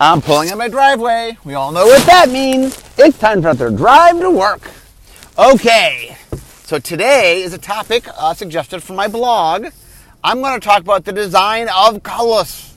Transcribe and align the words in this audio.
I'm 0.00 0.20
pulling 0.20 0.48
in 0.48 0.58
my 0.58 0.66
driveway. 0.66 1.38
We 1.44 1.54
all 1.54 1.70
know 1.70 1.86
what 1.86 2.04
that 2.06 2.28
means. 2.28 2.82
It's 2.98 3.16
time 3.16 3.42
for 3.42 3.50
another 3.50 3.70
drive 3.70 4.18
to 4.18 4.30
work. 4.30 4.68
Okay, 5.38 6.16
so 6.64 6.80
today 6.80 7.42
is 7.42 7.52
a 7.52 7.58
topic 7.58 8.08
uh, 8.18 8.34
suggested 8.34 8.82
from 8.82 8.96
my 8.96 9.06
blog. 9.06 9.66
I'm 10.24 10.40
going 10.40 10.58
to 10.58 10.64
talk 10.64 10.80
about 10.80 11.04
the 11.04 11.12
design 11.12 11.68
of 11.72 12.02
colorless. 12.02 12.76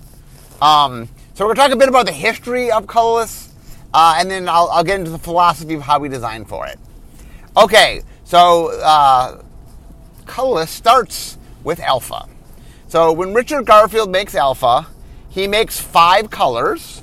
Um, 0.62 1.10
so 1.34 1.44
we're 1.44 1.56
going 1.56 1.56
to 1.56 1.62
talk 1.62 1.72
a 1.72 1.76
bit 1.76 1.90
about 1.90 2.06
the 2.06 2.12
history 2.12 2.72
of 2.72 2.86
colorless, 2.86 3.52
uh, 3.96 4.18
and 4.20 4.30
then 4.30 4.48
I'll, 4.48 4.70
I'll, 4.70 4.84
get 4.84 5.00
into 5.00 5.10
the 5.10 5.18
philosophy 5.18 5.74
of 5.74 5.82
how 5.82 5.98
we 5.98 6.10
design 6.10 6.46
for 6.46 6.68
it. 6.68 6.78
Okay, 7.58 8.04
so 8.26 8.80
uh, 8.80 9.42
starts 10.68 11.40
with 11.64 11.80
alpha. 11.80 12.30
So 12.90 13.12
when 13.12 13.34
Richard 13.34 13.66
Garfield 13.66 14.12
makes 14.12 14.36
alpha, 14.36 14.86
he 15.30 15.48
makes 15.48 15.80
five 15.80 16.30
colors 16.30 17.02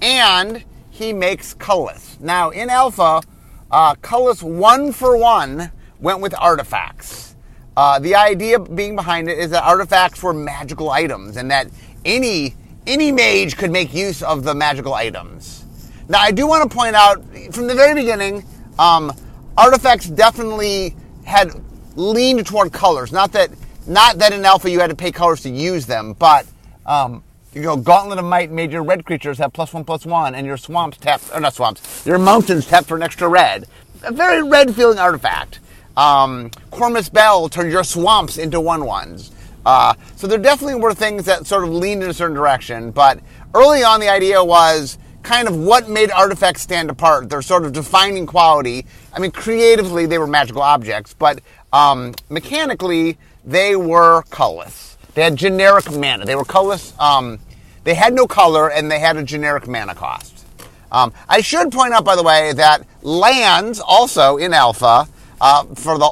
and 0.00 0.64
he 0.90 1.12
makes 1.12 1.54
colorless. 1.54 2.18
Now, 2.20 2.50
in 2.50 2.70
alpha, 2.70 3.22
uh, 3.70 3.94
colorless 3.96 4.42
one 4.42 4.92
for 4.92 5.16
one 5.16 5.70
went 6.00 6.20
with 6.20 6.34
artifacts. 6.38 7.34
Uh, 7.76 7.98
the 7.98 8.14
idea 8.14 8.58
being 8.58 8.96
behind 8.96 9.28
it 9.28 9.38
is 9.38 9.50
that 9.50 9.62
artifacts 9.62 10.22
were 10.22 10.32
magical 10.32 10.90
items 10.90 11.36
and 11.36 11.50
that 11.50 11.68
any 12.04 12.54
any 12.86 13.12
mage 13.12 13.56
could 13.56 13.70
make 13.70 13.92
use 13.92 14.22
of 14.22 14.42
the 14.44 14.54
magical 14.54 14.94
items. 14.94 15.64
Now, 16.08 16.20
I 16.20 16.30
do 16.30 16.46
want 16.46 16.68
to 16.68 16.74
point 16.74 16.96
out 16.96 17.22
from 17.52 17.66
the 17.66 17.74
very 17.74 17.94
beginning, 17.94 18.44
um, 18.78 19.12
artifacts 19.56 20.08
definitely 20.08 20.96
had 21.24 21.50
leaned 21.96 22.46
toward 22.46 22.72
colors. 22.72 23.12
Not 23.12 23.32
that 23.32 23.50
not 23.86 24.18
that 24.18 24.32
in 24.32 24.44
alpha 24.44 24.70
you 24.70 24.80
had 24.80 24.90
to 24.90 24.96
pay 24.96 25.12
colors 25.12 25.42
to 25.42 25.50
use 25.50 25.86
them, 25.86 26.14
but 26.14 26.46
um, 26.86 27.22
you 27.58 27.64
know, 27.64 27.76
Gauntlet 27.76 28.20
of 28.20 28.24
Might 28.24 28.52
made 28.52 28.70
your 28.70 28.84
red 28.84 29.04
creatures 29.04 29.38
have 29.38 29.52
plus 29.52 29.72
one 29.74 29.84
plus 29.84 30.06
one, 30.06 30.36
and 30.36 30.46
your 30.46 30.56
swamps 30.56 30.96
tap, 30.96 31.20
or 31.34 31.40
not 31.40 31.54
swamps, 31.54 32.06
your 32.06 32.18
mountains 32.18 32.66
tap 32.66 32.86
for 32.86 32.96
an 32.96 33.02
extra 33.02 33.28
red. 33.28 33.66
A 34.04 34.12
very 34.12 34.44
red 34.44 34.74
feeling 34.74 34.98
artifact. 34.98 35.58
Um, 35.96 36.50
Kormus 36.70 37.12
Bell 37.12 37.48
turned 37.48 37.72
your 37.72 37.82
swamps 37.82 38.38
into 38.38 38.60
one 38.60 38.84
ones. 38.84 39.32
Uh, 39.66 39.94
so 40.14 40.28
there 40.28 40.38
definitely 40.38 40.76
were 40.76 40.94
things 40.94 41.24
that 41.24 41.46
sort 41.46 41.64
of 41.64 41.70
leaned 41.70 42.04
in 42.04 42.10
a 42.10 42.14
certain 42.14 42.36
direction, 42.36 42.92
but 42.92 43.18
early 43.54 43.82
on 43.82 43.98
the 43.98 44.08
idea 44.08 44.42
was 44.42 44.96
kind 45.24 45.48
of 45.48 45.56
what 45.56 45.88
made 45.88 46.12
artifacts 46.12 46.62
stand 46.62 46.90
apart. 46.90 47.28
Their 47.28 47.42
sort 47.42 47.64
of 47.64 47.72
defining 47.72 48.24
quality. 48.24 48.86
I 49.12 49.18
mean, 49.18 49.32
creatively 49.32 50.06
they 50.06 50.18
were 50.18 50.28
magical 50.28 50.62
objects, 50.62 51.12
but 51.12 51.40
um, 51.72 52.14
mechanically 52.30 53.18
they 53.44 53.74
were 53.74 54.22
colorless. 54.30 54.96
They 55.14 55.24
had 55.24 55.34
generic 55.34 55.90
mana. 55.90 56.24
They 56.24 56.36
were 56.36 56.44
colorless. 56.44 56.94
Um, 57.00 57.40
they 57.88 57.94
had 57.94 58.12
no 58.12 58.26
color 58.26 58.70
and 58.70 58.90
they 58.90 58.98
had 58.98 59.16
a 59.16 59.22
generic 59.22 59.66
mana 59.66 59.94
cost. 59.94 60.44
Um, 60.92 61.10
I 61.26 61.40
should 61.40 61.72
point 61.72 61.94
out, 61.94 62.04
by 62.04 62.16
the 62.16 62.22
way, 62.22 62.52
that 62.52 62.86
lands 63.00 63.80
also 63.80 64.36
in 64.36 64.52
alpha 64.52 65.08
uh, 65.40 65.64
for 65.74 65.96
the, 65.96 66.10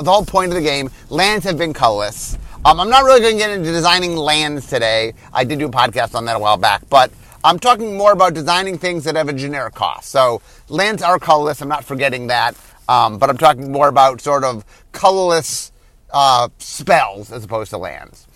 the 0.00 0.08
whole 0.08 0.24
point 0.24 0.52
of 0.52 0.54
the 0.54 0.62
game. 0.62 0.90
Lands 1.10 1.44
have 1.44 1.58
been 1.58 1.72
colorless. 1.72 2.38
Um, 2.64 2.78
I'm 2.78 2.88
not 2.88 3.02
really 3.02 3.18
going 3.18 3.32
to 3.32 3.38
get 3.40 3.50
into 3.50 3.72
designing 3.72 4.14
lands 4.14 4.68
today. 4.68 5.14
I 5.32 5.42
did 5.42 5.58
do 5.58 5.66
a 5.66 5.70
podcast 5.70 6.14
on 6.14 6.24
that 6.26 6.36
a 6.36 6.38
while 6.38 6.56
back, 6.56 6.88
but 6.88 7.10
I'm 7.42 7.58
talking 7.58 7.96
more 7.96 8.12
about 8.12 8.32
designing 8.32 8.78
things 8.78 9.02
that 9.02 9.16
have 9.16 9.28
a 9.28 9.32
generic 9.32 9.74
cost. 9.74 10.08
So 10.08 10.40
lands 10.68 11.02
are 11.02 11.18
colorless. 11.18 11.60
I'm 11.60 11.68
not 11.68 11.84
forgetting 11.84 12.28
that, 12.28 12.54
um, 12.88 13.18
but 13.18 13.28
I'm 13.28 13.38
talking 13.38 13.72
more 13.72 13.88
about 13.88 14.20
sort 14.20 14.44
of 14.44 14.64
colorless 14.92 15.72
uh, 16.12 16.48
spells 16.58 17.32
as 17.32 17.42
opposed 17.42 17.70
to 17.70 17.78
lands. 17.78 18.28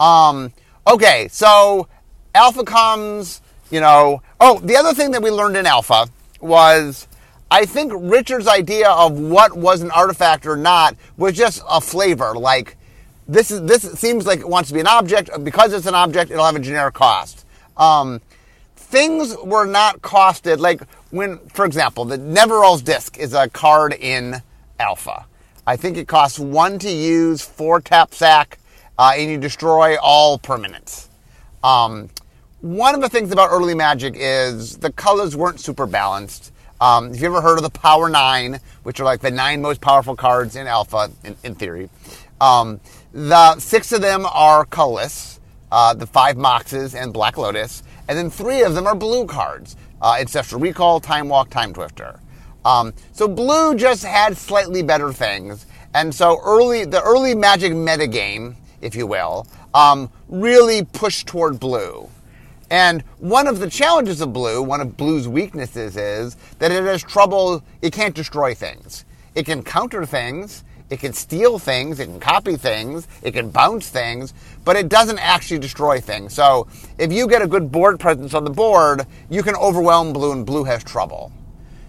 Um, 0.00 0.54
okay, 0.86 1.28
so 1.30 1.86
Alpha 2.34 2.64
comes, 2.64 3.40
you 3.70 3.80
know. 3.80 4.22
Oh, 4.40 4.58
the 4.58 4.76
other 4.76 4.92
thing 4.92 5.12
that 5.12 5.22
we 5.22 5.30
learned 5.30 5.56
in 5.56 5.66
Alpha 5.66 6.08
was 6.40 7.06
I 7.50 7.66
think 7.66 7.92
Richard's 7.94 8.48
idea 8.48 8.90
of 8.90 9.18
what 9.18 9.56
was 9.56 9.80
an 9.82 9.90
artifact 9.90 10.46
or 10.46 10.56
not 10.56 10.96
was 11.16 11.34
just 11.34 11.62
a 11.68 11.80
flavor. 11.80 12.34
Like 12.34 12.76
this 13.28 13.50
is 13.50 13.62
this 13.62 13.82
seems 13.98 14.26
like 14.26 14.40
it 14.40 14.48
wants 14.48 14.68
to 14.68 14.74
be 14.74 14.80
an 14.80 14.86
object 14.86 15.30
because 15.44 15.72
it's 15.72 15.86
an 15.86 15.94
object. 15.94 16.30
It'll 16.30 16.44
have 16.44 16.56
a 16.56 16.60
generic 16.60 16.94
cost. 16.94 17.46
Um, 17.76 18.20
things 18.76 19.36
were 19.42 19.66
not 19.66 20.02
costed 20.02 20.58
like 20.58 20.82
when, 21.10 21.38
for 21.48 21.64
example, 21.64 22.04
the 22.04 22.18
Nevinyrral's 22.18 22.82
disc 22.82 23.18
is 23.18 23.34
a 23.34 23.48
card 23.48 23.94
in 23.94 24.42
Alpha. 24.78 25.26
I 25.66 25.76
think 25.76 25.96
it 25.96 26.08
costs 26.08 26.38
one 26.38 26.78
to 26.80 26.90
use, 26.90 27.40
four 27.40 27.80
tap 27.80 28.14
sack, 28.14 28.58
uh, 28.98 29.12
and 29.16 29.30
you 29.30 29.38
destroy 29.38 29.96
all 29.98 30.38
permanents. 30.38 31.08
Um, 31.62 32.10
one 32.64 32.94
of 32.94 33.02
the 33.02 33.10
things 33.10 33.30
about 33.30 33.50
early 33.50 33.74
Magic 33.74 34.14
is 34.16 34.78
the 34.78 34.90
colors 34.90 35.36
weren't 35.36 35.60
super 35.60 35.84
balanced. 35.86 36.50
Um, 36.80 37.12
if 37.12 37.20
you 37.20 37.26
ever 37.26 37.42
heard 37.42 37.58
of 37.58 37.62
the 37.62 37.68
Power 37.68 38.08
Nine, 38.08 38.58
which 38.84 38.98
are 39.00 39.04
like 39.04 39.20
the 39.20 39.30
nine 39.30 39.60
most 39.60 39.82
powerful 39.82 40.16
cards 40.16 40.56
in 40.56 40.66
Alpha, 40.66 41.10
in, 41.24 41.36
in 41.44 41.54
theory, 41.54 41.90
um, 42.40 42.80
the 43.12 43.58
six 43.58 43.92
of 43.92 44.00
them 44.00 44.24
are 44.24 44.64
colorless, 44.64 45.40
uh, 45.70 45.92
the 45.92 46.06
five 46.06 46.36
Moxes 46.36 46.94
and 46.94 47.12
Black 47.12 47.36
Lotus, 47.36 47.82
and 48.08 48.16
then 48.16 48.30
three 48.30 48.62
of 48.62 48.74
them 48.74 48.86
are 48.86 48.94
blue 48.94 49.26
cards: 49.26 49.76
uh, 50.00 50.16
Ancestral 50.18 50.58
Recall, 50.58 51.00
Time 51.00 51.28
Walk, 51.28 51.50
Timetwister. 51.50 52.18
Um, 52.64 52.94
so 53.12 53.28
blue 53.28 53.74
just 53.74 54.06
had 54.06 54.38
slightly 54.38 54.82
better 54.82 55.12
things. 55.12 55.66
And 55.92 56.14
so 56.14 56.40
early, 56.42 56.86
the 56.86 57.02
early 57.02 57.34
Magic 57.34 57.72
metagame, 57.72 58.54
if 58.80 58.94
you 58.94 59.06
will, 59.06 59.46
um, 59.74 60.10
really 60.28 60.82
pushed 60.82 61.26
toward 61.26 61.60
blue. 61.60 62.08
And 62.74 63.02
one 63.20 63.46
of 63.46 63.60
the 63.60 63.70
challenges 63.70 64.20
of 64.20 64.32
blue, 64.32 64.60
one 64.60 64.80
of 64.80 64.96
blue's 64.96 65.28
weaknesses 65.28 65.96
is 65.96 66.36
that 66.58 66.72
it 66.72 66.82
has 66.82 67.04
trouble, 67.04 67.62
it 67.82 67.92
can't 67.92 68.16
destroy 68.16 68.52
things. 68.52 69.04
It 69.36 69.46
can 69.46 69.62
counter 69.62 70.04
things, 70.04 70.64
it 70.90 70.98
can 70.98 71.12
steal 71.12 71.60
things, 71.60 72.00
it 72.00 72.06
can 72.06 72.18
copy 72.18 72.56
things, 72.56 73.06
it 73.22 73.30
can 73.30 73.50
bounce 73.50 73.90
things, 73.90 74.34
but 74.64 74.74
it 74.74 74.88
doesn't 74.88 75.20
actually 75.20 75.60
destroy 75.60 76.00
things. 76.00 76.34
So 76.34 76.66
if 76.98 77.12
you 77.12 77.28
get 77.28 77.42
a 77.42 77.46
good 77.46 77.70
board 77.70 78.00
presence 78.00 78.34
on 78.34 78.42
the 78.42 78.50
board, 78.50 79.06
you 79.30 79.44
can 79.44 79.54
overwhelm 79.54 80.12
blue 80.12 80.32
and 80.32 80.44
blue 80.44 80.64
has 80.64 80.82
trouble. 80.82 81.30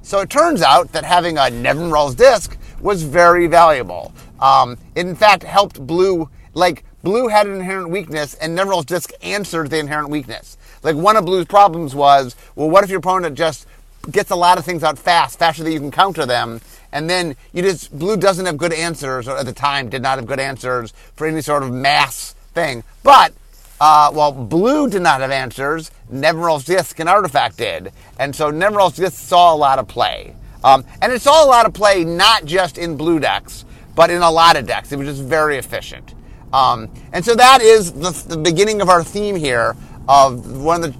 So 0.03 0.19
it 0.19 0.29
turns 0.29 0.61
out 0.61 0.91
that 0.91 1.03
having 1.03 1.39
a 1.39 1.49
Nevinyrral's 1.49 2.13
disc 2.13 2.59
was 2.79 3.01
very 3.01 3.47
valuable. 3.47 4.13
Um, 4.39 4.77
it 4.93 5.07
in 5.07 5.15
fact 5.15 5.41
helped 5.41 5.87
Blue, 5.87 6.29
like 6.53 6.83
Blue 7.01 7.27
had 7.27 7.47
an 7.47 7.55
inherent 7.55 7.89
weakness 7.89 8.35
and 8.35 8.55
Nevinyrral's 8.55 8.85
disc 8.85 9.11
answered 9.23 9.71
the 9.71 9.79
inherent 9.79 10.09
weakness. 10.09 10.59
Like 10.85 10.95
one 10.95 11.17
of 11.17 11.25
Blue's 11.25 11.45
problems 11.45 11.95
was, 11.95 12.35
well, 12.55 12.69
what 12.69 12.83
if 12.83 12.91
your 12.91 12.99
opponent 12.99 13.35
just 13.35 13.65
gets 14.11 14.29
a 14.29 14.35
lot 14.35 14.59
of 14.59 14.65
things 14.65 14.83
out 14.83 14.99
fast, 14.99 15.39
faster 15.39 15.63
than 15.63 15.73
you 15.73 15.79
can 15.79 15.89
counter 15.89 16.27
them, 16.27 16.61
and 16.91 17.09
then 17.09 17.35
you 17.53 17.63
just 17.63 17.97
Blue 17.97 18.15
doesn't 18.15 18.45
have 18.45 18.55
good 18.55 18.71
answers, 18.71 19.27
or 19.27 19.35
at 19.35 19.47
the 19.47 19.51
time 19.51 19.89
did 19.89 20.03
not 20.03 20.19
have 20.19 20.27
good 20.27 20.39
answers 20.39 20.93
for 21.15 21.25
any 21.25 21.41
sort 21.41 21.63
of 21.63 21.71
mass 21.73 22.35
thing. 22.53 22.83
But 23.01 23.33
uh, 23.81 24.11
well, 24.13 24.31
Blue 24.31 24.87
did 24.87 25.01
not 25.01 25.21
have 25.21 25.31
answers. 25.31 25.89
Nevinyrral's 26.13 26.65
Disc 26.65 26.99
and 26.99 27.09
Artifact 27.09 27.57
did. 27.57 27.91
And 28.19 28.35
so 28.35 28.51
Nevinyrral's 28.51 28.95
Disc 28.95 29.17
saw 29.17 29.53
a 29.53 29.57
lot 29.57 29.79
of 29.79 29.87
play. 29.87 30.35
Um, 30.63 30.85
and 31.01 31.11
it 31.11 31.21
saw 31.21 31.43
a 31.43 31.47
lot 31.47 31.65
of 31.65 31.73
play 31.73 32.03
not 32.03 32.45
just 32.45 32.77
in 32.77 32.95
blue 32.95 33.19
decks, 33.19 33.65
but 33.95 34.11
in 34.11 34.21
a 34.21 34.31
lot 34.31 34.55
of 34.55 34.67
decks. 34.67 34.91
It 34.91 34.97
was 34.97 35.07
just 35.07 35.23
very 35.23 35.57
efficient. 35.57 36.13
Um, 36.53 36.89
and 37.11 37.25
so 37.25 37.35
that 37.35 37.61
is 37.61 37.91
the, 37.91 38.11
the, 38.27 38.37
beginning 38.37 38.81
of 38.81 38.87
our 38.87 39.03
theme 39.03 39.35
here 39.35 39.75
of 40.07 40.61
one 40.61 40.83
of 40.83 40.93
the 40.93 40.99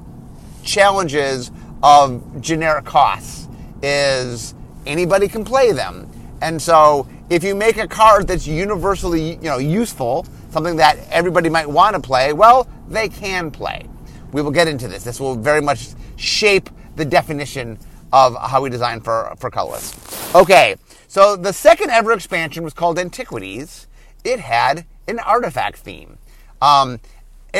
challenges 0.63 1.51
of 1.83 2.41
generic 2.41 2.85
costs 2.85 3.47
is 3.81 4.55
anybody 4.85 5.27
can 5.27 5.45
play 5.45 5.71
them. 5.71 6.09
And 6.41 6.61
so 6.61 7.07
if 7.29 7.43
you 7.43 7.55
make 7.55 7.77
a 7.77 7.87
card 7.87 8.27
that's 8.27 8.47
universally 8.47 9.35
you 9.35 9.43
know 9.43 9.57
useful, 9.57 10.25
something 10.49 10.75
that 10.77 10.97
everybody 11.09 11.49
might 11.49 11.69
want 11.69 11.95
to 11.95 12.01
play, 12.01 12.33
well, 12.33 12.67
they 12.87 13.09
can 13.09 13.51
play. 13.51 13.85
We 14.31 14.41
will 14.41 14.51
get 14.51 14.67
into 14.67 14.87
this. 14.87 15.03
This 15.03 15.19
will 15.19 15.35
very 15.35 15.61
much 15.61 15.89
shape 16.17 16.69
the 16.95 17.05
definition 17.05 17.77
of 18.13 18.35
how 18.35 18.61
we 18.61 18.69
design 18.69 19.01
for, 19.01 19.33
for 19.37 19.49
colorless. 19.49 19.93
Okay, 20.35 20.75
so 21.07 21.35
the 21.35 21.51
second 21.51 21.89
ever 21.91 22.11
expansion 22.13 22.63
was 22.63 22.73
called 22.73 22.97
Antiquities. 22.99 23.87
It 24.23 24.39
had 24.39 24.85
an 25.07 25.19
artifact 25.19 25.77
theme. 25.77 26.17
Um, 26.61 26.99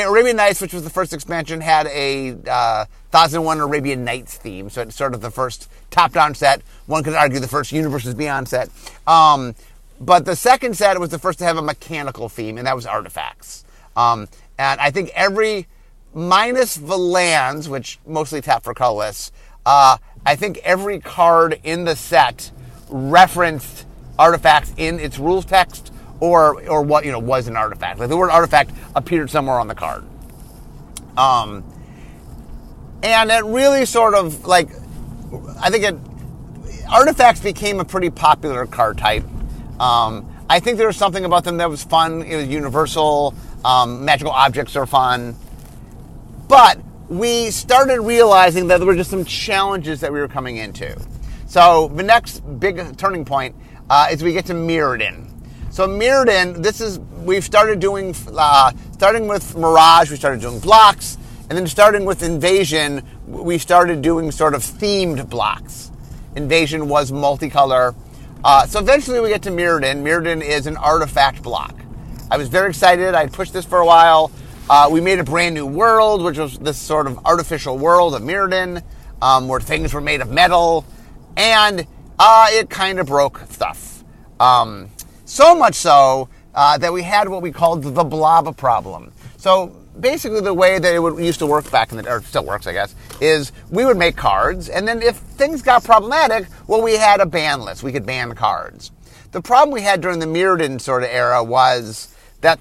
Arabian 0.04 0.36
Nights, 0.36 0.60
which 0.60 0.74
was 0.74 0.84
the 0.84 0.90
first 0.90 1.12
expansion, 1.12 1.60
had 1.60 1.86
a 1.86 2.32
uh, 2.48 2.84
1001 3.10 3.60
Arabian 3.60 4.04
Nights 4.04 4.36
theme. 4.36 4.68
So 4.68 4.82
it's 4.82 4.94
sort 4.94 5.14
of 5.14 5.20
the 5.20 5.30
first 5.30 5.70
top 5.90 6.12
down 6.12 6.34
set. 6.34 6.62
One 6.86 7.02
could 7.02 7.14
argue 7.14 7.40
the 7.40 7.48
first 7.48 7.72
Universes 7.72 8.14
Beyond 8.14 8.48
set. 8.48 8.68
Um, 9.06 9.54
but 9.98 10.26
the 10.26 10.36
second 10.36 10.76
set 10.76 11.00
was 11.00 11.10
the 11.10 11.18
first 11.18 11.38
to 11.38 11.44
have 11.44 11.56
a 11.56 11.62
mechanical 11.62 12.28
theme, 12.28 12.58
and 12.58 12.66
that 12.66 12.76
was 12.76 12.84
artifacts. 12.84 13.64
Um, 13.96 14.28
and 14.58 14.78
I 14.80 14.90
think 14.90 15.10
every, 15.14 15.66
minus 16.12 16.74
the 16.74 16.98
lands, 16.98 17.68
which 17.68 17.98
mostly 18.06 18.42
tap 18.42 18.64
for 18.64 18.74
colorless, 18.74 19.32
uh, 19.64 19.96
I 20.26 20.36
think 20.36 20.58
every 20.58 21.00
card 21.00 21.58
in 21.64 21.84
the 21.84 21.96
set 21.96 22.50
referenced 22.90 23.86
artifacts 24.18 24.72
in 24.76 25.00
its 25.00 25.18
rules 25.18 25.44
text 25.44 25.92
or 26.20 26.68
or 26.68 26.82
what 26.82 27.04
you 27.04 27.12
know 27.12 27.18
was 27.18 27.48
an 27.48 27.56
artifact. 27.56 27.98
Like 27.98 28.08
the 28.08 28.16
word 28.16 28.30
artifact 28.30 28.70
appeared 28.94 29.30
somewhere 29.30 29.58
on 29.58 29.68
the 29.68 29.74
card. 29.74 30.04
Um, 31.16 31.64
and 33.02 33.30
it 33.30 33.44
really 33.44 33.84
sort 33.86 34.14
of 34.14 34.46
like 34.46 34.68
I 35.60 35.70
think 35.70 35.84
it 35.84 35.96
artifacts 36.90 37.40
became 37.40 37.80
a 37.80 37.84
pretty 37.84 38.10
popular 38.10 38.66
card 38.66 38.98
type. 38.98 39.24
Um, 39.80 40.32
I 40.48 40.60
think 40.60 40.78
there 40.78 40.86
was 40.86 40.96
something 40.96 41.24
about 41.24 41.44
them 41.44 41.56
that 41.58 41.68
was 41.68 41.82
fun. 41.82 42.22
It 42.22 42.36
was 42.36 42.48
universal. 42.48 43.34
Um, 43.64 44.04
magical 44.04 44.32
objects 44.32 44.76
are 44.76 44.86
fun, 44.86 45.36
but 46.48 46.78
we 47.08 47.50
started 47.50 48.00
realizing 48.00 48.68
that 48.68 48.78
there 48.78 48.86
were 48.86 48.94
just 48.94 49.10
some 49.10 49.24
challenges 49.24 50.00
that 50.00 50.12
we 50.12 50.20
were 50.20 50.28
coming 50.28 50.56
into. 50.56 50.96
So 51.46 51.88
the 51.88 52.02
next 52.02 52.40
big 52.60 52.96
turning 52.96 53.24
point 53.24 53.56
uh, 53.88 54.08
is 54.10 54.22
we 54.22 54.32
get 54.32 54.46
to 54.46 54.54
Mirrodin. 54.54 55.30
So 55.76 55.86
Mirrodin, 55.86 56.62
this 56.62 56.80
is 56.80 56.98
we've 56.98 57.44
started 57.44 57.80
doing 57.80 58.14
uh, 58.34 58.72
starting 58.92 59.28
with 59.28 59.54
Mirage, 59.54 60.10
we 60.10 60.16
started 60.16 60.40
doing 60.40 60.58
blocks, 60.58 61.18
and 61.50 61.58
then 61.58 61.66
starting 61.66 62.06
with 62.06 62.22
Invasion, 62.22 63.02
we 63.26 63.58
started 63.58 64.00
doing 64.00 64.30
sort 64.30 64.54
of 64.54 64.62
themed 64.62 65.28
blocks. 65.28 65.90
Invasion 66.34 66.88
was 66.88 67.12
multicolor. 67.12 67.94
Uh, 68.42 68.64
so 68.64 68.78
eventually 68.78 69.20
we 69.20 69.28
get 69.28 69.42
to 69.42 69.50
Mirrodin. 69.50 70.02
Mirrodin 70.02 70.42
is 70.42 70.66
an 70.66 70.78
artifact 70.78 71.42
block. 71.42 71.74
I 72.30 72.38
was 72.38 72.48
very 72.48 72.70
excited. 72.70 73.14
I 73.14 73.26
pushed 73.26 73.52
this 73.52 73.66
for 73.66 73.80
a 73.80 73.86
while. 73.86 74.32
Uh, 74.70 74.88
we 74.90 75.02
made 75.02 75.18
a 75.18 75.24
brand 75.24 75.54
new 75.54 75.66
world, 75.66 76.24
which 76.24 76.38
was 76.38 76.56
this 76.58 76.78
sort 76.78 77.06
of 77.06 77.18
artificial 77.26 77.76
world 77.76 78.14
of 78.14 78.22
Mirrodin, 78.22 78.82
um, 79.20 79.46
where 79.46 79.60
things 79.60 79.92
were 79.92 80.00
made 80.00 80.22
of 80.22 80.30
metal, 80.30 80.86
and 81.36 81.86
uh, 82.18 82.46
it 82.52 82.70
kind 82.70 82.98
of 82.98 83.08
broke 83.08 83.42
stuff. 83.50 84.02
Um, 84.40 84.88
so 85.26 85.54
much 85.54 85.74
so 85.74 86.28
uh, 86.54 86.78
that 86.78 86.92
we 86.92 87.02
had 87.02 87.28
what 87.28 87.42
we 87.42 87.52
called 87.52 87.82
the 87.82 88.04
blob 88.04 88.56
problem. 88.56 89.12
So 89.36 89.76
basically 90.00 90.40
the 90.40 90.54
way 90.54 90.78
that 90.78 90.94
it 90.94 90.98
would, 90.98 91.22
used 91.22 91.40
to 91.40 91.46
work 91.46 91.70
back 91.70 91.90
in 91.90 91.98
the, 91.98 92.08
or 92.08 92.22
still 92.22 92.44
works, 92.44 92.66
I 92.66 92.72
guess, 92.72 92.94
is 93.20 93.52
we 93.70 93.84
would 93.84 93.96
make 93.96 94.16
cards, 94.16 94.68
and 94.68 94.86
then 94.86 95.02
if 95.02 95.16
things 95.16 95.62
got 95.62 95.84
problematic, 95.84 96.46
well, 96.66 96.82
we 96.82 96.94
had 96.96 97.20
a 97.20 97.26
ban 97.26 97.60
list. 97.60 97.82
We 97.82 97.92
could 97.92 98.06
ban 98.06 98.34
cards. 98.34 98.90
The 99.32 99.42
problem 99.42 99.74
we 99.74 99.82
had 99.82 100.00
during 100.00 100.18
the 100.18 100.26
Mirrodin 100.26 100.80
sort 100.80 101.02
of 101.02 101.10
era 101.10 101.42
was 101.42 102.14
that 102.40 102.58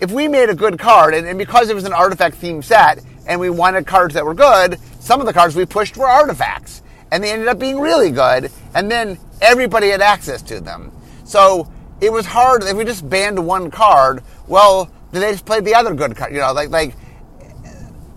if 0.00 0.10
we 0.10 0.28
made 0.28 0.50
a 0.50 0.54
good 0.54 0.78
card, 0.78 1.14
and, 1.14 1.26
and 1.26 1.38
because 1.38 1.70
it 1.70 1.74
was 1.74 1.84
an 1.84 1.92
artifact 1.92 2.36
theme 2.36 2.62
set, 2.62 3.02
and 3.26 3.40
we 3.40 3.50
wanted 3.50 3.86
cards 3.86 4.14
that 4.14 4.24
were 4.24 4.34
good, 4.34 4.78
some 5.00 5.20
of 5.20 5.26
the 5.26 5.32
cards 5.32 5.54
we 5.54 5.64
pushed 5.64 5.96
were 5.96 6.08
artifacts, 6.08 6.82
and 7.12 7.22
they 7.22 7.30
ended 7.30 7.48
up 7.48 7.58
being 7.58 7.78
really 7.78 8.10
good, 8.10 8.50
and 8.74 8.90
then 8.90 9.18
everybody 9.40 9.90
had 9.90 10.00
access 10.00 10.42
to 10.42 10.60
them. 10.60 10.90
So 11.24 11.70
it 12.02 12.12
was 12.12 12.26
hard 12.26 12.64
if 12.64 12.76
we 12.76 12.84
just 12.84 13.08
banned 13.08 13.46
one 13.46 13.70
card. 13.70 14.22
Well, 14.48 14.90
they 15.12 15.20
just 15.30 15.46
played 15.46 15.64
the 15.64 15.76
other 15.76 15.94
good 15.94 16.16
card. 16.16 16.32
You 16.32 16.40
know, 16.40 16.52
like 16.52 16.70
like 16.70 16.94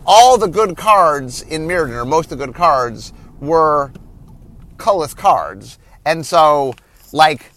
all 0.05 0.37
the 0.37 0.47
good 0.47 0.75
cards 0.75 1.43
in 1.43 1.67
Mirrodin, 1.67 1.93
or 1.93 2.03
most 2.03 2.31
of 2.31 2.39
the 2.39 2.45
good 2.45 2.55
cards, 2.55 3.13
were 3.39 3.93
colorless 4.77 5.13
cards, 5.13 5.77
and 6.03 6.25
so 6.25 6.73
like 7.13 7.51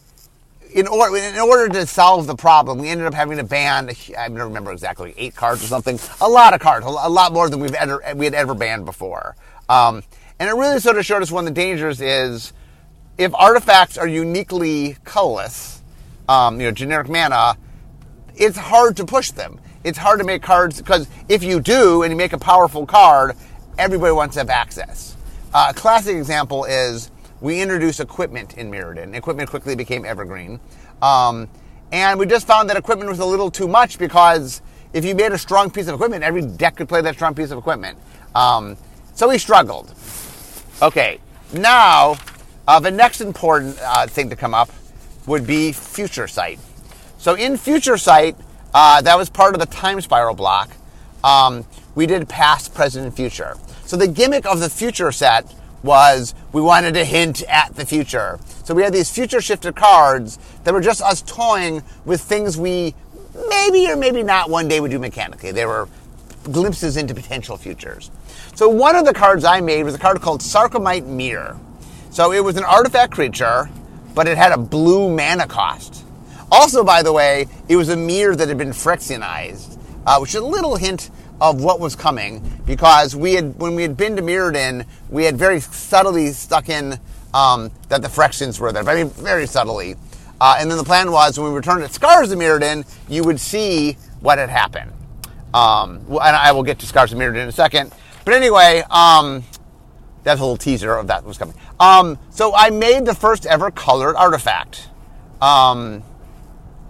in 0.74 0.86
order 0.86 1.16
in 1.16 1.38
order 1.38 1.68
to 1.70 1.86
solve 1.86 2.26
the 2.26 2.36
problem, 2.36 2.78
we 2.78 2.88
ended 2.90 3.06
up 3.06 3.14
having 3.14 3.38
to 3.38 3.44
ban. 3.44 3.90
I 4.18 4.28
don't 4.28 4.38
remember 4.38 4.70
exactly 4.70 5.14
eight 5.16 5.34
cards 5.34 5.64
or 5.64 5.66
something. 5.66 5.98
A 6.20 6.28
lot 6.28 6.52
of 6.52 6.60
cards, 6.60 6.84
a 6.84 6.90
lot 6.90 7.32
more 7.32 7.48
than 7.48 7.58
we've 7.58 7.74
ever 7.74 8.02
we 8.14 8.26
had 8.26 8.34
ever 8.34 8.54
banned 8.54 8.84
before. 8.84 9.34
Um, 9.70 10.02
and 10.38 10.48
it 10.50 10.52
really 10.52 10.78
sort 10.78 10.98
of 10.98 11.06
showed 11.06 11.22
us 11.22 11.30
one 11.30 11.48
of 11.48 11.54
the 11.54 11.60
dangers 11.60 12.02
is 12.02 12.52
if 13.16 13.34
artifacts 13.34 13.96
are 13.96 14.06
uniquely 14.06 14.96
colorless, 15.04 15.77
um, 16.28 16.60
you 16.60 16.66
know, 16.66 16.72
generic 16.72 17.08
mana 17.08 17.56
it's 18.38 18.56
hard 18.56 18.96
to 18.96 19.04
push 19.04 19.32
them. 19.32 19.60
It's 19.84 19.98
hard 19.98 20.20
to 20.20 20.24
make 20.24 20.42
cards 20.42 20.78
because 20.78 21.08
if 21.28 21.42
you 21.42 21.60
do 21.60 22.02
and 22.02 22.10
you 22.10 22.16
make 22.16 22.32
a 22.32 22.38
powerful 22.38 22.86
card, 22.86 23.36
everybody 23.76 24.12
wants 24.12 24.34
to 24.34 24.40
have 24.40 24.50
access. 24.50 25.16
Uh, 25.52 25.68
a 25.70 25.74
classic 25.74 26.16
example 26.16 26.64
is 26.64 27.10
we 27.40 27.60
introduced 27.60 28.00
equipment 28.00 28.56
in 28.56 28.70
Mirrodin. 28.70 29.14
Equipment 29.14 29.50
quickly 29.50 29.74
became 29.74 30.04
evergreen. 30.04 30.60
Um, 31.02 31.48
and 31.90 32.18
we 32.18 32.26
just 32.26 32.46
found 32.46 32.68
that 32.70 32.76
equipment 32.76 33.10
was 33.10 33.18
a 33.18 33.24
little 33.24 33.50
too 33.50 33.68
much 33.68 33.98
because 33.98 34.62
if 34.92 35.04
you 35.04 35.14
made 35.14 35.32
a 35.32 35.38
strong 35.38 35.70
piece 35.70 35.88
of 35.88 35.94
equipment, 35.94 36.22
every 36.22 36.42
deck 36.42 36.76
could 36.76 36.88
play 36.88 37.00
that 37.00 37.14
strong 37.14 37.34
piece 37.34 37.50
of 37.50 37.58
equipment. 37.58 37.98
Um, 38.34 38.76
so 39.14 39.28
we 39.28 39.38
struggled. 39.38 39.92
Okay, 40.82 41.18
now 41.52 42.16
uh, 42.66 42.78
the 42.78 42.90
next 42.90 43.20
important 43.20 43.78
uh, 43.82 44.06
thing 44.06 44.28
to 44.30 44.36
come 44.36 44.54
up 44.54 44.70
would 45.28 45.46
be 45.46 45.72
future 45.72 46.26
sight. 46.26 46.58
So 47.18 47.34
in 47.34 47.56
Future 47.56 47.96
Sight, 47.96 48.36
uh, 48.74 49.00
that 49.02 49.16
was 49.16 49.28
part 49.28 49.54
of 49.54 49.60
the 49.60 49.66
time 49.66 50.00
spiral 50.00 50.34
block. 50.34 50.70
Um, 51.22 51.64
we 51.94 52.06
did 52.06 52.28
past, 52.28 52.74
present, 52.74 53.06
and 53.06 53.14
future. 53.14 53.56
So 53.84 53.96
the 53.96 54.08
gimmick 54.08 54.46
of 54.46 54.60
the 54.60 54.70
future 54.70 55.12
set 55.12 55.52
was 55.82 56.34
we 56.52 56.60
wanted 56.60 56.94
to 56.94 57.04
hint 57.04 57.42
at 57.44 57.74
the 57.74 57.86
future. 57.86 58.38
So 58.64 58.74
we 58.74 58.82
had 58.82 58.92
these 58.92 59.10
future 59.10 59.40
shifted 59.40 59.74
cards 59.76 60.38
that 60.64 60.74
were 60.74 60.80
just 60.80 61.00
us 61.02 61.22
toying 61.22 61.82
with 62.04 62.20
things 62.20 62.56
we 62.56 62.94
maybe 63.48 63.90
or 63.90 63.96
maybe 63.96 64.22
not 64.22 64.50
one 64.50 64.68
day 64.68 64.80
would 64.80 64.90
do 64.90 64.98
mechanically. 64.98 65.52
They 65.52 65.66
were 65.66 65.88
glimpses 66.44 66.96
into 66.96 67.14
potential 67.14 67.56
futures. 67.56 68.10
So 68.54 68.68
one 68.68 68.96
of 68.96 69.04
the 69.04 69.14
cards 69.14 69.44
I 69.44 69.60
made 69.60 69.84
was 69.84 69.94
a 69.94 69.98
card 69.98 70.20
called 70.20 70.40
Sarcomite 70.40 71.06
Myr. 71.06 71.56
So 72.10 72.32
it 72.32 72.42
was 72.42 72.56
an 72.56 72.64
artifact 72.64 73.12
creature, 73.12 73.70
but 74.18 74.26
it 74.26 74.36
had 74.36 74.50
a 74.50 74.58
blue 74.58 75.08
mana 75.08 75.46
cost. 75.46 76.04
Also, 76.50 76.82
by 76.82 77.04
the 77.04 77.12
way, 77.12 77.46
it 77.68 77.76
was 77.76 77.88
a 77.88 77.96
Myr 77.96 78.34
that 78.34 78.48
had 78.48 78.58
been 78.58 78.70
Phyrexianized, 78.70 79.78
uh, 80.04 80.18
which 80.18 80.30
is 80.30 80.40
a 80.40 80.44
little 80.44 80.74
hint 80.74 81.12
of 81.40 81.62
what 81.62 81.78
was 81.78 81.94
coming 81.94 82.42
because 82.66 83.14
we 83.14 83.34
had 83.34 83.54
when 83.60 83.76
we 83.76 83.82
had 83.82 83.96
been 83.96 84.16
to 84.16 84.22
Mirrodin, 84.22 84.84
we 85.08 85.22
had 85.22 85.36
very 85.36 85.60
subtly 85.60 86.32
stuck 86.32 86.68
in 86.68 86.98
um, 87.32 87.70
that 87.90 88.02
the 88.02 88.08
Phyrexians 88.08 88.58
were 88.58 88.72
there. 88.72 88.82
I 88.88 89.04
mean, 89.04 89.10
very 89.10 89.46
subtly. 89.46 89.94
Uh, 90.40 90.56
and 90.58 90.68
then 90.68 90.78
the 90.78 90.84
plan 90.84 91.12
was 91.12 91.38
when 91.38 91.52
we 91.52 91.56
returned 91.56 91.84
at 91.84 91.92
Scars 91.92 92.32
of 92.32 92.40
Mirrodin, 92.40 92.84
you 93.08 93.22
would 93.22 93.38
see 93.38 93.96
what 94.18 94.38
had 94.38 94.50
happened. 94.50 94.90
Um, 95.54 96.04
and 96.08 96.34
I 96.36 96.50
will 96.50 96.64
get 96.64 96.80
to 96.80 96.86
Scars 96.86 97.12
of 97.12 97.20
Mirrodin 97.20 97.42
in 97.42 97.48
a 97.48 97.52
second. 97.52 97.92
But 98.24 98.34
anyway, 98.34 98.82
um, 98.90 99.44
that's 100.24 100.40
a 100.40 100.42
little 100.42 100.56
teaser 100.56 100.94
of 100.94 101.06
that 101.06 101.24
was 101.24 101.38
coming. 101.38 101.54
Um, 101.80 102.18
so 102.30 102.54
I 102.54 102.70
made 102.70 103.06
the 103.06 103.14
first 103.14 103.46
ever 103.46 103.70
colored 103.70 104.16
artifact. 104.16 104.88
Um, 105.40 106.02